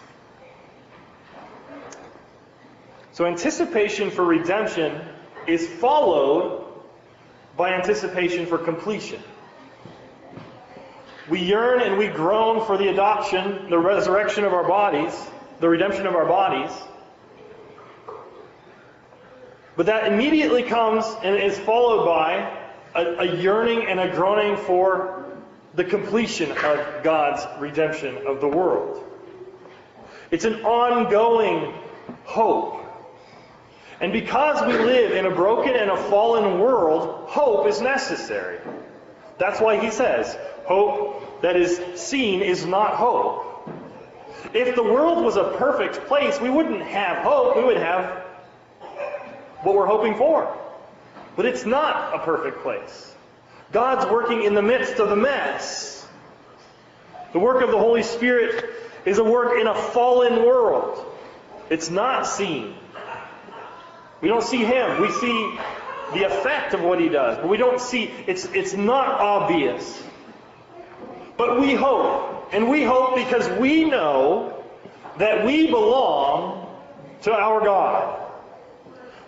So 3.13 3.25
anticipation 3.25 4.11
for 4.11 4.27
redemption 4.27 5.01
is 5.47 5.67
followed 5.67 6.67
by 7.57 7.73
anticipation 7.73 8.45
for 8.45 8.59
completion. 8.59 9.23
We 11.31 11.41
yearn 11.41 11.81
and 11.81 11.97
we 11.97 12.09
groan 12.09 12.67
for 12.67 12.77
the 12.77 12.89
adoption, 12.89 13.71
the 13.71 13.79
resurrection 13.79 14.45
of 14.45 14.53
our 14.53 14.69
bodies, 14.69 15.19
the 15.59 15.71
redemption 15.71 16.07
of 16.07 16.15
our 16.15 16.27
bodies. 16.27 16.71
But 19.77 19.87
that 19.87 20.11
immediately 20.11 20.63
comes 20.63 21.05
and 21.23 21.37
is 21.37 21.59
followed 21.59 22.07
by 22.07 22.59
a, 22.95 23.05
a 23.19 23.37
yearning 23.37 23.87
and 23.87 24.01
a 24.01 24.09
groaning 24.09 24.57
for 24.57 25.27
the 25.75 25.85
completion 25.85 26.51
of 26.51 27.03
God's 27.03 27.47
redemption 27.61 28.27
of 28.27 28.41
the 28.41 28.49
world. 28.49 29.05
It's 30.31 30.47
an 30.47 30.65
ongoing 30.65 31.75
hope. 32.25 32.83
And 34.01 34.13
because 34.13 34.67
we 34.67 34.73
live 34.73 35.13
in 35.13 35.27
a 35.27 35.31
broken 35.31 35.75
and 35.75 35.91
a 35.91 35.97
fallen 35.97 36.59
world, 36.59 37.29
hope 37.29 37.67
is 37.67 37.81
necessary. 37.81 38.59
That's 39.39 39.61
why 39.61 39.79
he 39.79 39.91
says, 39.91 40.37
hope 40.65 41.43
that 41.43 41.57
is 41.57 41.81
seen 42.01 42.41
is 42.41 42.65
not 42.65 42.95
hope. 42.95 43.71
If 44.55 44.75
the 44.75 44.83
world 44.83 45.25
was 45.25 45.37
a 45.37 45.55
perfect 45.59 46.07
place, 46.07 46.41
we 46.41 46.51
wouldn't 46.51 46.83
have 46.83 47.19
hope. 47.19 47.57
We 47.57 47.65
would 47.65 47.77
have 47.77 48.26
what 49.63 49.75
we're 49.75 49.87
hoping 49.87 50.15
for. 50.17 50.57
But 51.37 51.47
it's 51.47 51.67
not 51.67 52.15
a 52.15 52.19
perfect 52.21 52.63
place. 52.63 53.15
God's 53.73 54.11
working 54.11 54.45
in 54.45 54.55
the 54.55 54.63
midst 54.63 54.99
of 55.01 55.09
the 55.09 55.17
mess. 55.17 56.07
The 57.33 57.39
work 57.39 57.63
of 57.63 57.71
the 57.71 57.79
Holy 57.79 58.03
Spirit 58.03 58.65
is 59.05 59.19
a 59.19 59.25
work 59.25 59.61
in 59.61 59.67
a 59.67 59.75
fallen 59.75 60.45
world. 60.45 61.05
It's 61.69 61.91
not 61.91 62.27
seen. 62.27 62.75
We 64.21 64.29
don't 64.29 64.45
see 64.45 64.65
Him. 64.65 65.01
We 65.01 65.11
see 65.11 65.59
the 66.15 66.23
effect 66.25 66.73
of 66.75 66.81
what 66.81 67.01
He 67.01 67.09
does, 67.09 67.37
but 67.39 67.49
we 67.49 67.57
don't 67.57 67.81
see, 67.81 68.11
it's, 68.27 68.47
it's 68.47 68.73
not 68.73 69.21
obvious. 69.21 70.03
But 71.37 71.61
we 71.61 71.75
hope. 71.75 72.49
And 72.53 72.71
we 72.71 72.85
hope 72.85 73.17
because 73.17 73.49
we 73.59 73.85
know 73.85 74.65
that 75.19 75.45
we 75.45 75.67
belong 75.67 76.67
to 77.23 77.33
our 77.33 77.61
God. 77.61 78.16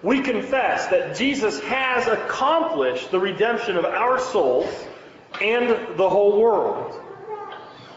We 0.02 0.20
confess 0.20 0.86
that 0.88 1.16
Jesus 1.16 1.60
has 1.60 2.06
accomplished 2.06 3.10
the 3.10 3.18
redemption 3.18 3.76
of 3.76 3.84
our 3.84 4.18
souls 4.18 4.72
and 5.42 5.98
the 5.98 6.08
whole 6.08 6.40
world. 6.40 7.00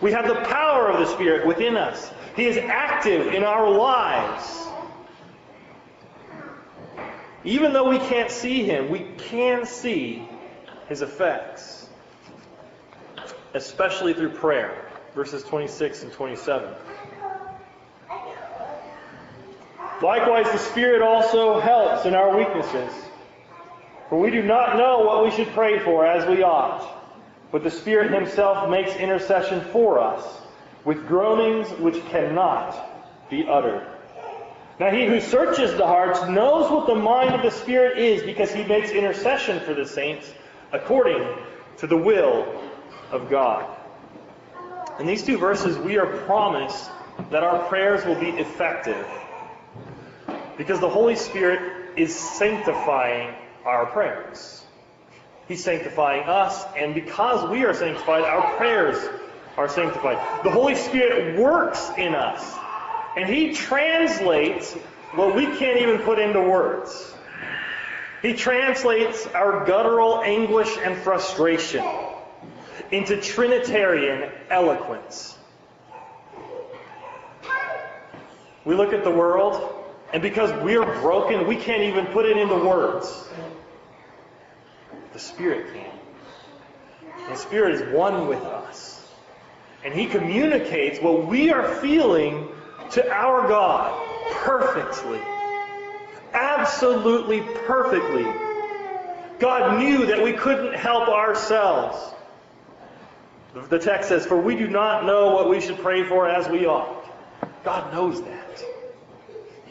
We 0.01 0.11
have 0.11 0.27
the 0.27 0.35
power 0.35 0.89
of 0.89 0.99
the 0.99 1.05
Spirit 1.13 1.45
within 1.45 1.77
us. 1.77 2.11
He 2.35 2.45
is 2.45 2.57
active 2.57 3.27
in 3.27 3.43
our 3.43 3.69
lives. 3.69 4.67
Even 7.43 7.73
though 7.73 7.89
we 7.89 7.99
can't 7.99 8.31
see 8.31 8.63
Him, 8.63 8.89
we 8.89 9.07
can 9.17 9.65
see 9.65 10.27
His 10.87 11.03
effects, 11.03 11.87
especially 13.53 14.13
through 14.13 14.31
prayer. 14.31 14.87
Verses 15.13 15.43
26 15.43 16.03
and 16.03 16.11
27. 16.11 16.73
Likewise, 20.01 20.51
the 20.51 20.57
Spirit 20.57 21.03
also 21.03 21.59
helps 21.59 22.05
in 22.05 22.15
our 22.15 22.35
weaknesses. 22.35 22.91
For 24.09 24.19
we 24.19 24.31
do 24.31 24.41
not 24.41 24.75
know 24.75 24.99
what 25.05 25.23
we 25.23 25.31
should 25.31 25.53
pray 25.53 25.79
for 25.79 26.05
as 26.05 26.27
we 26.27 26.41
ought, 26.41 26.85
but 27.51 27.63
the 27.63 27.69
Spirit 27.69 28.11
Himself 28.11 28.69
makes 28.69 28.95
intercession 28.95 29.61
for 29.71 29.99
us 29.99 30.25
with 30.85 31.07
groanings 31.07 31.69
which 31.79 32.03
cannot 32.05 33.29
be 33.29 33.47
uttered. 33.47 33.87
Now, 34.79 34.89
He 34.89 35.05
who 35.05 35.21
searches 35.21 35.77
the 35.77 35.85
hearts 35.85 36.27
knows 36.27 36.71
what 36.71 36.87
the 36.87 36.95
mind 36.95 37.35
of 37.35 37.43
the 37.43 37.51
Spirit 37.51 37.99
is 37.99 38.23
because 38.23 38.51
He 38.51 38.63
makes 38.63 38.89
intercession 38.89 39.59
for 39.59 39.75
the 39.75 39.85
saints 39.85 40.33
according 40.71 41.27
to 41.77 41.85
the 41.85 41.97
will 41.97 42.61
of 43.11 43.29
God. 43.29 43.77
In 44.99 45.05
these 45.05 45.23
two 45.23 45.37
verses, 45.37 45.77
we 45.77 45.99
are 45.99 46.07
promised 46.25 46.89
that 47.29 47.43
our 47.43 47.67
prayers 47.67 48.03
will 48.05 48.19
be 48.19 48.29
effective 48.29 49.05
because 50.61 50.79
the 50.79 50.87
Holy 50.87 51.15
Spirit 51.15 51.97
is 51.97 52.15
sanctifying 52.15 53.33
our 53.65 53.87
prayers. 53.87 54.63
He's 55.47 55.63
sanctifying 55.63 56.29
us, 56.29 56.63
and 56.77 56.93
because 56.93 57.49
we 57.49 57.65
are 57.65 57.73
sanctified, 57.73 58.21
our 58.21 58.57
prayers 58.57 59.03
are 59.57 59.67
sanctified. 59.67 60.19
The 60.43 60.51
Holy 60.51 60.75
Spirit 60.75 61.39
works 61.39 61.89
in 61.97 62.13
us, 62.13 62.55
and 63.17 63.27
He 63.27 63.53
translates 63.53 64.73
what 65.15 65.35
we 65.35 65.47
can't 65.47 65.81
even 65.81 65.97
put 66.01 66.19
into 66.19 66.39
words. 66.39 67.11
He 68.21 68.33
translates 68.33 69.25
our 69.33 69.65
guttural 69.65 70.21
anguish 70.21 70.77
and 70.77 70.95
frustration 70.95 71.83
into 72.91 73.19
Trinitarian 73.19 74.29
eloquence. 74.51 75.35
We 78.63 78.75
look 78.75 78.93
at 78.93 79.03
the 79.03 79.09
world 79.09 79.80
and 80.13 80.21
because 80.21 80.51
we're 80.63 80.85
broken, 81.01 81.47
we 81.47 81.55
can't 81.55 81.83
even 81.83 82.05
put 82.07 82.25
it 82.25 82.37
into 82.37 82.55
words. 82.55 83.29
The 85.13 85.19
Spirit 85.19 85.73
can. 85.73 85.91
The 87.29 87.35
Spirit 87.35 87.75
is 87.75 87.93
one 87.93 88.27
with 88.27 88.41
us. 88.43 89.09
And 89.83 89.93
He 89.93 90.05
communicates 90.07 90.99
what 90.99 91.27
we 91.27 91.51
are 91.51 91.75
feeling 91.75 92.49
to 92.91 93.11
our 93.11 93.47
God 93.47 94.07
perfectly. 94.31 95.19
Absolutely 96.33 97.41
perfectly. 97.65 98.25
God 99.39 99.79
knew 99.79 100.05
that 100.05 100.21
we 100.21 100.33
couldn't 100.33 100.73
help 100.73 101.07
ourselves. 101.07 101.97
The 103.69 103.79
text 103.79 104.09
says, 104.09 104.25
For 104.25 104.39
we 104.39 104.55
do 104.55 104.67
not 104.67 105.05
know 105.05 105.31
what 105.31 105.49
we 105.49 105.59
should 105.59 105.77
pray 105.79 106.03
for 106.03 106.27
as 106.27 106.47
we 106.47 106.65
ought. 106.65 107.05
God 107.63 107.93
knows 107.93 108.21
that. 108.21 108.63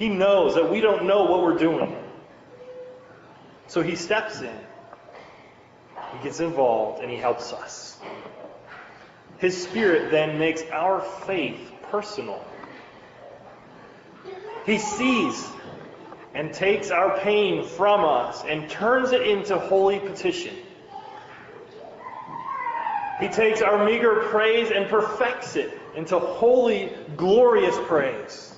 He 0.00 0.08
knows 0.08 0.54
that 0.54 0.70
we 0.70 0.80
don't 0.80 1.04
know 1.04 1.24
what 1.24 1.42
we're 1.42 1.58
doing. 1.58 1.94
So 3.66 3.82
he 3.82 3.96
steps 3.96 4.40
in. 4.40 4.58
He 6.16 6.24
gets 6.24 6.40
involved 6.40 7.02
and 7.02 7.10
he 7.10 7.18
helps 7.18 7.52
us. 7.52 8.00
His 9.36 9.62
Spirit 9.62 10.10
then 10.10 10.38
makes 10.38 10.62
our 10.72 11.02
faith 11.02 11.70
personal. 11.90 12.42
He 14.64 14.78
sees 14.78 15.46
and 16.32 16.50
takes 16.50 16.90
our 16.90 17.18
pain 17.18 17.66
from 17.66 18.02
us 18.02 18.42
and 18.48 18.70
turns 18.70 19.12
it 19.12 19.20
into 19.20 19.58
holy 19.58 20.00
petition. 20.00 20.56
He 23.20 23.28
takes 23.28 23.60
our 23.60 23.84
meager 23.84 24.28
praise 24.30 24.70
and 24.70 24.88
perfects 24.88 25.56
it 25.56 25.78
into 25.94 26.18
holy, 26.18 26.90
glorious 27.18 27.76
praise. 27.86 28.49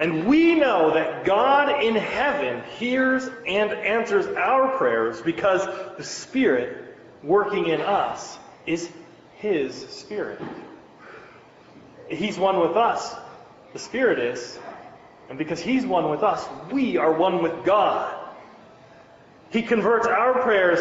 And 0.00 0.26
we 0.26 0.54
know 0.54 0.94
that 0.94 1.26
God 1.26 1.84
in 1.84 1.94
heaven 1.94 2.62
hears 2.78 3.28
and 3.46 3.70
answers 3.70 4.26
our 4.34 4.76
prayers 4.78 5.20
because 5.20 5.66
the 5.98 6.02
Spirit 6.02 6.96
working 7.22 7.66
in 7.66 7.82
us 7.82 8.38
is 8.64 8.90
His 9.36 9.74
Spirit. 9.74 10.40
He's 12.08 12.38
one 12.38 12.58
with 12.60 12.78
us, 12.78 13.14
the 13.74 13.78
Spirit 13.78 14.18
is. 14.18 14.58
And 15.28 15.36
because 15.36 15.60
He's 15.60 15.84
one 15.84 16.08
with 16.08 16.22
us, 16.22 16.48
we 16.72 16.96
are 16.96 17.12
one 17.12 17.42
with 17.42 17.62
God. 17.66 18.16
He 19.50 19.60
converts 19.60 20.06
our 20.06 20.40
prayers 20.42 20.80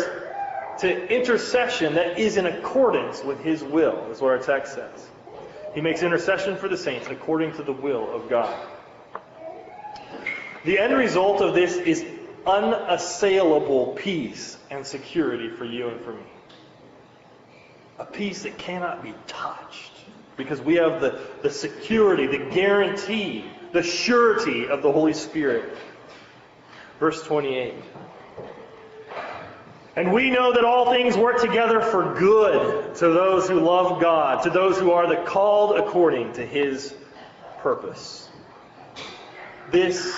to 0.79 1.13
intercession 1.13 1.95
that 1.95 2.17
is 2.17 2.38
in 2.38 2.45
accordance 2.45 3.21
with 3.21 3.41
his 3.41 3.62
will, 3.62 4.10
is 4.12 4.21
what 4.21 4.32
our 4.32 4.38
text 4.38 4.75
says. 4.75 5.08
He 5.75 5.82
makes 5.82 6.03
intercession 6.03 6.55
for 6.55 6.69
the 6.69 6.77
saints 6.77 7.08
according 7.10 7.53
to 7.53 7.63
the 7.63 7.73
will 7.73 8.10
of 8.13 8.29
God. 8.29 8.55
The 10.65 10.77
end 10.77 10.95
result 10.95 11.41
of 11.41 11.53
this 11.53 11.75
is 11.75 12.05
unassailable 12.45 13.93
peace 13.97 14.57
and 14.69 14.85
security 14.85 15.49
for 15.49 15.65
you 15.65 15.89
and 15.89 16.01
for 16.01 16.13
me. 16.13 16.23
A 17.99 18.05
peace 18.05 18.43
that 18.43 18.57
cannot 18.57 19.03
be 19.03 19.13
touched 19.27 19.91
because 20.37 20.61
we 20.61 20.75
have 20.75 21.01
the, 21.01 21.19
the 21.41 21.49
security, 21.49 22.27
the 22.27 22.49
guarantee, 22.51 23.45
the 23.73 23.83
surety 23.83 24.67
of 24.67 24.81
the 24.81 24.91
Holy 24.91 25.13
Spirit. 25.13 25.77
Verse 26.99 27.21
28. 27.23 27.75
And 29.95 30.13
we 30.13 30.29
know 30.29 30.53
that 30.53 30.63
all 30.63 30.91
things 30.91 31.17
work 31.17 31.41
together 31.41 31.81
for 31.81 32.13
good 32.17 32.95
to 32.95 33.09
those 33.09 33.49
who 33.49 33.59
love 33.59 34.01
God, 34.01 34.43
to 34.43 34.49
those 34.49 34.77
who 34.79 34.91
are 34.91 35.07
the 35.07 35.21
called 35.23 35.77
according 35.77 36.33
to 36.33 36.45
his 36.45 36.93
purpose. 37.57 38.28
This 39.71 40.17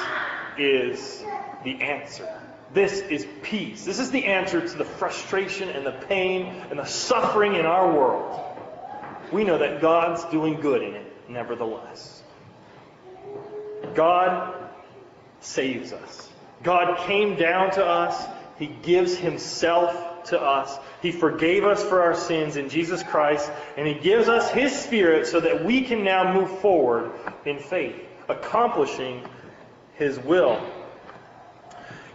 is 0.58 1.24
the 1.64 1.82
answer. 1.82 2.28
This 2.74 3.02
is 3.02 3.28
peace. 3.42 3.84
This 3.84 4.00
is 4.00 4.12
the 4.12 4.26
answer 4.26 4.66
to 4.66 4.78
the 4.78 4.86
frustration 4.86 5.70
and 5.70 5.86
the 5.86 5.92
pain 5.92 6.46
and 6.70 6.80
the 6.80 6.86
suffering 6.86 7.56
in 7.56 7.66
our 7.66 7.92
world. 7.92 8.40
We 9.32 9.44
know 9.44 9.58
that 9.58 9.82
God's 9.82 10.24
doing 10.26 10.60
good 10.62 10.82
in 10.82 10.96
it, 10.96 11.30
nevertheless. 11.30 12.24
God 13.94 14.70
saves 15.42 15.92
us. 15.92 16.30
God 16.64 16.98
came 17.08 17.36
down 17.36 17.72
to 17.72 17.86
us. 17.86 18.26
He 18.58 18.68
gives 18.68 19.18
himself 19.18 20.26
to 20.26 20.40
us. 20.40 20.78
He 21.02 21.12
forgave 21.12 21.66
us 21.66 21.84
for 21.84 22.02
our 22.04 22.16
sins 22.16 22.56
in 22.56 22.70
Jesus 22.70 23.02
Christ, 23.04 23.52
and 23.76 23.88
he 23.88 23.96
gives 23.96 24.30
us 24.30 24.52
his 24.52 24.78
spirit 24.78 25.28
so 25.28 25.40
that 25.40 25.66
we 25.66 25.82
can 25.82 26.04
now 26.04 26.32
move 26.32 26.60
forward 26.60 27.12
in 27.46 27.58
faith, 27.58 27.96
accomplishing 28.30 29.26
his 30.02 30.18
will. 30.18 30.60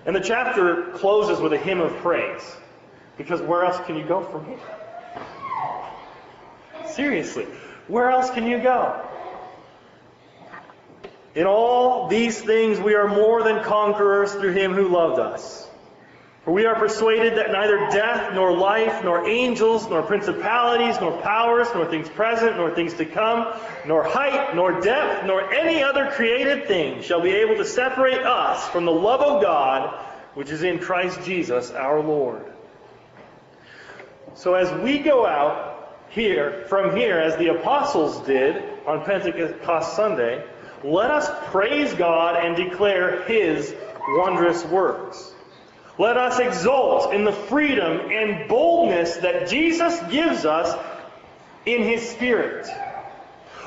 And 0.06 0.14
the 0.14 0.20
chapter 0.20 0.90
closes 0.94 1.40
with 1.40 1.52
a 1.52 1.56
hymn 1.56 1.80
of 1.80 1.92
praise. 1.98 2.56
Because 3.16 3.40
where 3.40 3.64
else 3.64 3.78
can 3.86 3.96
you 3.96 4.04
go 4.04 4.22
from 4.24 4.44
here? 4.44 4.58
Seriously, 6.88 7.44
where 7.86 8.10
else 8.10 8.30
can 8.30 8.46
you 8.46 8.58
go? 8.58 9.08
In 11.36 11.46
all 11.46 12.08
these 12.08 12.40
things 12.40 12.80
we 12.80 12.94
are 12.94 13.06
more 13.06 13.44
than 13.44 13.62
conquerors 13.62 14.32
through 14.32 14.52
him 14.52 14.72
who 14.72 14.88
loved 14.88 15.20
us. 15.20 15.65
For 16.46 16.52
we 16.52 16.64
are 16.64 16.76
persuaded 16.76 17.38
that 17.38 17.50
neither 17.50 17.76
death, 17.90 18.32
nor 18.32 18.56
life, 18.56 19.02
nor 19.02 19.26
angels, 19.26 19.88
nor 19.88 20.00
principalities, 20.00 20.96
nor 21.00 21.20
powers, 21.20 21.66
nor 21.74 21.86
things 21.86 22.08
present, 22.08 22.56
nor 22.56 22.72
things 22.72 22.94
to 22.94 23.04
come, 23.04 23.52
nor 23.84 24.04
height, 24.04 24.54
nor 24.54 24.80
depth, 24.80 25.26
nor 25.26 25.52
any 25.52 25.82
other 25.82 26.08
created 26.12 26.68
thing 26.68 27.02
shall 27.02 27.20
be 27.20 27.32
able 27.32 27.56
to 27.56 27.64
separate 27.64 28.20
us 28.20 28.68
from 28.68 28.84
the 28.84 28.92
love 28.92 29.22
of 29.22 29.42
God 29.42 29.92
which 30.34 30.50
is 30.50 30.62
in 30.62 30.78
Christ 30.78 31.20
Jesus 31.24 31.72
our 31.72 32.00
Lord. 32.00 32.44
So 34.34 34.54
as 34.54 34.70
we 34.84 35.00
go 35.00 35.26
out 35.26 35.98
here, 36.10 36.64
from 36.68 36.94
here, 36.94 37.18
as 37.18 37.36
the 37.38 37.48
apostles 37.48 38.24
did 38.24 38.62
on 38.86 39.04
Pentecost 39.04 39.96
Sunday, 39.96 40.44
let 40.84 41.10
us 41.10 41.28
praise 41.50 41.92
God 41.94 42.36
and 42.36 42.54
declare 42.54 43.24
His 43.24 43.74
wondrous 44.10 44.64
works. 44.66 45.32
Let 45.98 46.16
us 46.16 46.38
exult 46.38 47.14
in 47.14 47.24
the 47.24 47.32
freedom 47.32 48.10
and 48.10 48.48
boldness 48.48 49.16
that 49.18 49.48
Jesus 49.48 49.98
gives 50.10 50.44
us 50.44 50.76
in 51.64 51.82
His 51.82 52.08
Spirit. 52.08 52.66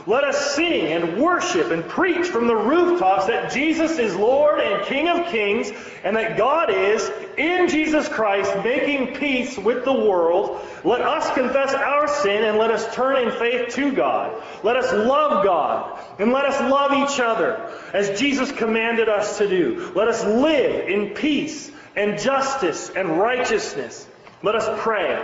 Let 0.06 0.24
us 0.24 0.56
sing 0.56 0.88
and 0.88 1.22
worship 1.22 1.72
and 1.72 1.84
preach 1.84 2.28
from 2.28 2.48
the 2.48 2.56
rooftops 2.56 3.28
that 3.28 3.52
Jesus 3.52 4.00
is 4.00 4.16
Lord 4.16 4.60
and 4.60 4.86
King 4.86 5.08
of 5.08 5.28
kings, 5.28 5.72
and 6.04 6.16
that 6.16 6.38
God 6.38 6.72
is, 6.72 7.12
in 7.38 7.68
Jesus 7.68 8.08
Christ, 8.08 8.52
making 8.64 9.16
peace 9.16 9.58
with 9.58 9.84
the 9.84 9.94
world. 9.94 10.66
Let 10.84 11.02
us 11.02 11.32
confess 11.34 11.74
our 11.74 12.08
sin 12.08 12.44
and 12.44 12.58
let 12.58 12.72
us 12.72 12.94
turn 12.96 13.18
in 13.18 13.32
faith 13.38 13.76
to 13.76 13.92
God. 13.92 14.42
Let 14.64 14.78
us 14.78 14.92
love 14.94 15.44
God 15.44 16.00
and 16.18 16.32
let 16.32 16.46
us 16.46 16.60
love 16.72 16.94
each 16.94 17.20
other 17.20 17.70
as 17.94 18.20
Jesus 18.20 18.52
commanded 18.52 19.10
us 19.10 19.38
to 19.40 19.48
do. 19.48 19.92
Let 19.96 20.08
us 20.08 20.24
live 20.24 20.88
in 20.88 21.10
peace 21.14 21.72
and 22.00 22.18
justice 22.18 22.90
and 22.90 23.20
righteousness. 23.20 24.08
Let 24.42 24.56
us 24.56 24.82
pray. 24.82 25.22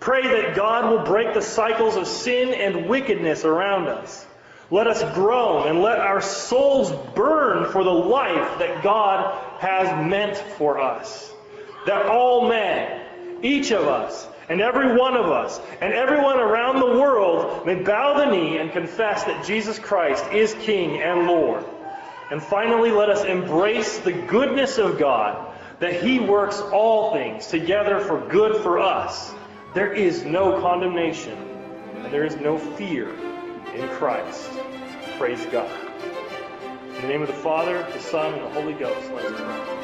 Pray 0.00 0.22
that 0.22 0.56
God 0.56 0.90
will 0.90 1.04
break 1.04 1.34
the 1.34 1.42
cycles 1.42 1.96
of 1.96 2.06
sin 2.06 2.54
and 2.54 2.88
wickedness 2.88 3.44
around 3.44 3.86
us. 3.86 4.26
Let 4.70 4.86
us 4.86 5.02
groan 5.14 5.68
and 5.68 5.82
let 5.82 5.98
our 5.98 6.22
souls 6.22 6.90
burn 7.14 7.70
for 7.70 7.84
the 7.84 7.92
life 7.92 8.58
that 8.60 8.82
God 8.82 9.34
has 9.60 10.06
meant 10.06 10.38
for 10.56 10.80
us. 10.80 11.30
That 11.86 12.06
all 12.06 12.48
men, 12.48 13.02
each 13.42 13.70
of 13.70 13.86
us, 13.86 14.26
and 14.48 14.62
every 14.62 14.96
one 14.96 15.16
of 15.16 15.26
us, 15.26 15.60
and 15.82 15.92
everyone 15.92 16.38
around 16.38 16.80
the 16.80 16.98
world 16.98 17.66
may 17.66 17.74
bow 17.74 18.16
the 18.16 18.30
knee 18.30 18.56
and 18.56 18.72
confess 18.72 19.24
that 19.24 19.44
Jesus 19.44 19.78
Christ 19.78 20.24
is 20.32 20.54
King 20.54 21.02
and 21.02 21.26
Lord. 21.26 21.64
And 22.30 22.42
finally, 22.42 22.90
let 22.90 23.08
us 23.08 23.24
embrace 23.24 23.98
the 23.98 24.12
goodness 24.12 24.78
of 24.78 24.98
God, 24.98 25.47
that 25.80 26.02
He 26.02 26.18
works 26.18 26.60
all 26.60 27.12
things 27.12 27.46
together 27.46 28.00
for 28.00 28.26
good 28.28 28.62
for 28.62 28.78
us 28.78 29.32
there 29.74 29.92
is 29.92 30.24
no 30.24 30.60
condemnation 30.60 31.36
and 31.96 32.12
there 32.12 32.24
is 32.24 32.36
no 32.36 32.58
fear 32.58 33.10
in 33.74 33.86
Christ. 33.90 34.50
Praise 35.18 35.44
God. 35.46 35.70
In 36.96 37.02
the 37.02 37.08
name 37.08 37.20
of 37.20 37.28
the 37.28 37.34
Father, 37.34 37.86
the 37.92 38.00
Son, 38.00 38.32
and 38.32 38.42
the 38.42 38.60
Holy 38.60 38.74
Ghost, 38.74 39.10
let 39.12 39.26
us 39.26 39.40
pray. 39.40 39.78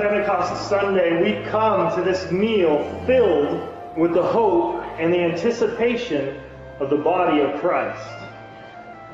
Pentecost 0.00 0.66
Sunday, 0.70 1.22
we 1.22 1.46
come 1.50 1.94
to 1.94 2.02
this 2.02 2.32
meal 2.32 2.82
filled 3.06 3.68
with 3.98 4.14
the 4.14 4.22
hope 4.22 4.82
and 4.98 5.12
the 5.12 5.18
anticipation 5.18 6.40
of 6.78 6.88
the 6.88 6.96
body 6.96 7.42
of 7.42 7.60
Christ. 7.60 8.02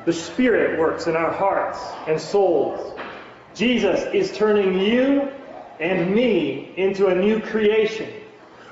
The 0.05 0.13
Spirit 0.13 0.79
works 0.79 1.07
in 1.07 1.17
our 1.17 1.29
hearts 1.29 1.79
and 2.07 2.19
souls. 2.19 2.97
Jesus 3.53 4.01
is 4.13 4.31
turning 4.37 4.79
you 4.79 5.29
and 5.81 6.15
me 6.15 6.73
into 6.77 7.07
a 7.07 7.15
new 7.15 7.41
creation. 7.41 8.09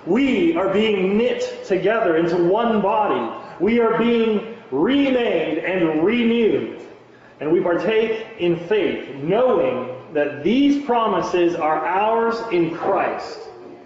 We 0.06 0.56
are 0.56 0.72
being 0.72 1.18
knit 1.18 1.66
together 1.66 2.16
into 2.16 2.38
one 2.38 2.82
body. 2.82 3.46
We 3.60 3.82
are 3.82 3.98
being 3.98 4.56
remade 4.72 5.58
and 5.58 6.06
renewed. 6.06 6.80
And 7.42 7.52
we 7.52 7.60
partake 7.60 8.26
in 8.40 8.56
faith, 8.70 9.16
knowing 9.16 9.95
that 10.16 10.46
these 10.46 10.86
promises 10.86 11.56
are 11.56 11.86
ours 11.86 12.42
in 12.54 12.74
Christ, 12.74 13.38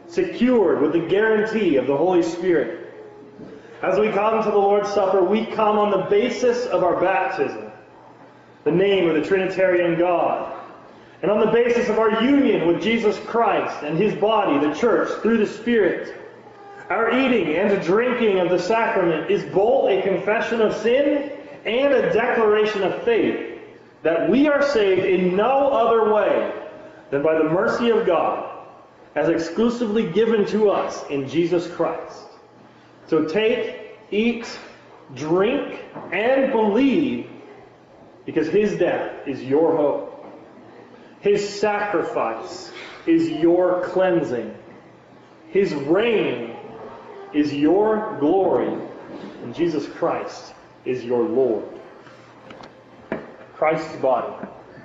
secured 0.07 0.79
with 0.79 0.93
the 0.93 1.07
guarantee 1.07 1.77
of 1.77 1.87
the 1.87 1.97
Holy 1.97 2.21
Spirit. 2.21 2.93
As 3.81 3.97
we 3.97 4.11
come 4.11 4.43
to 4.43 4.51
the 4.51 4.57
Lord's 4.57 4.93
Supper, 4.93 5.23
we 5.23 5.47
come 5.47 5.79
on 5.79 5.89
the 5.89 6.05
basis 6.07 6.67
of 6.67 6.83
our 6.83 7.01
baptism, 7.01 7.71
the 8.63 8.71
name 8.71 9.09
of 9.09 9.15
the 9.15 9.27
Trinitarian 9.27 9.97
God, 9.97 10.55
and 11.23 11.31
on 11.31 11.39
the 11.39 11.51
basis 11.51 11.89
of 11.89 11.97
our 11.97 12.21
union 12.23 12.67
with 12.67 12.79
Jesus 12.79 13.19
Christ 13.25 13.83
and 13.83 13.97
his 13.97 14.13
body, 14.13 14.63
the 14.63 14.75
church, 14.75 15.09
through 15.23 15.39
the 15.39 15.47
Spirit. 15.47 16.15
Our 16.89 17.11
eating 17.17 17.55
and 17.55 17.81
drinking 17.81 18.39
of 18.39 18.49
the 18.49 18.59
sacrament 18.59 19.31
is 19.31 19.43
both 19.51 19.89
a 19.89 20.03
confession 20.03 20.61
of 20.61 20.75
sin 20.75 21.31
and 21.65 21.91
a 21.91 22.13
declaration 22.13 22.83
of 22.83 23.01
faith 23.03 23.48
that 24.03 24.29
we 24.29 24.47
are 24.47 24.61
saved 24.61 25.05
in 25.05 25.35
no 25.35 25.69
other 25.69 26.13
way 26.13 26.53
than 27.11 27.23
by 27.23 27.37
the 27.37 27.43
mercy 27.43 27.89
of 27.89 28.05
God 28.05 28.67
as 29.15 29.29
exclusively 29.29 30.09
given 30.11 30.45
to 30.47 30.69
us 30.69 31.03
in 31.09 31.27
Jesus 31.27 31.67
Christ. 31.67 32.23
So 33.07 33.25
take, 33.25 33.97
eat, 34.11 34.47
drink, 35.15 35.83
and 36.13 36.51
believe 36.51 37.29
because 38.25 38.47
his 38.47 38.77
death 38.77 39.27
is 39.27 39.41
your 39.43 39.75
hope. 39.75 40.25
His 41.21 41.59
sacrifice 41.59 42.71
is 43.07 43.29
your 43.29 43.81
cleansing. 43.85 44.55
His 45.49 45.73
reign 45.73 46.55
is 47.33 47.53
your 47.53 48.17
glory. 48.19 48.71
And 49.43 49.55
Jesus 49.55 49.87
Christ 49.87 50.53
is 50.85 51.03
your 51.03 51.23
Lord. 51.23 51.78
Christ's 53.59 53.95
body, 53.97 54.33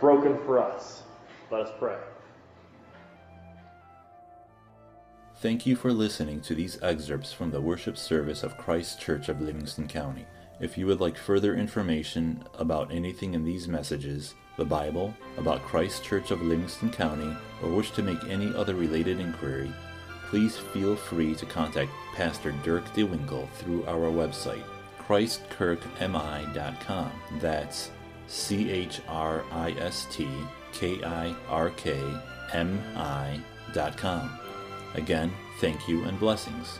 broken 0.00 0.36
for 0.38 0.60
us. 0.60 1.04
Let 1.52 1.60
us 1.60 1.70
pray. 1.78 1.96
Thank 5.36 5.64
you 5.64 5.76
for 5.76 5.92
listening 5.92 6.40
to 6.40 6.56
these 6.56 6.82
excerpts 6.82 7.32
from 7.32 7.52
the 7.52 7.60
worship 7.60 7.96
service 7.96 8.42
of 8.42 8.58
Christ 8.58 9.00
Kirk 9.00 9.28
of 9.28 9.40
Livingston 9.40 9.86
County. 9.86 10.26
If 10.58 10.76
you 10.76 10.86
would 10.86 11.00
like 11.00 11.16
further 11.16 11.54
information 11.54 12.42
about 12.58 12.92
anything 12.92 13.34
in 13.34 13.44
these 13.44 13.68
messages, 13.68 14.34
the 14.56 14.64
Bible, 14.64 15.14
about 15.38 15.62
Christ 15.62 16.02
Kirk 16.02 16.32
of 16.32 16.42
Livingston 16.42 16.90
County, 16.90 17.32
or 17.62 17.70
wish 17.70 17.92
to 17.92 18.02
make 18.02 18.24
any 18.24 18.52
other 18.56 18.74
related 18.74 19.20
inquiry, 19.20 19.70
please 20.30 20.56
feel 20.56 20.96
free 20.96 21.36
to 21.36 21.46
contact 21.46 21.92
Pastor 22.16 22.50
Dirk 22.64 22.84
DeWinkle 22.86 23.48
through 23.50 23.86
our 23.86 24.10
website, 24.10 24.64
christkirkmi.com. 25.06 27.12
That's 27.38 27.92
C 28.26 28.70
H 28.70 29.00
R 29.08 29.44
I 29.52 29.72
S 29.72 30.06
T 30.10 30.28
K 30.72 31.02
I 31.04 31.34
R 31.48 31.70
K 31.70 31.98
M 32.52 32.80
I 32.96 33.40
dot 33.72 33.96
com. 33.96 34.38
Again, 34.94 35.32
thank 35.60 35.88
you 35.88 36.04
and 36.04 36.18
blessings. 36.18 36.78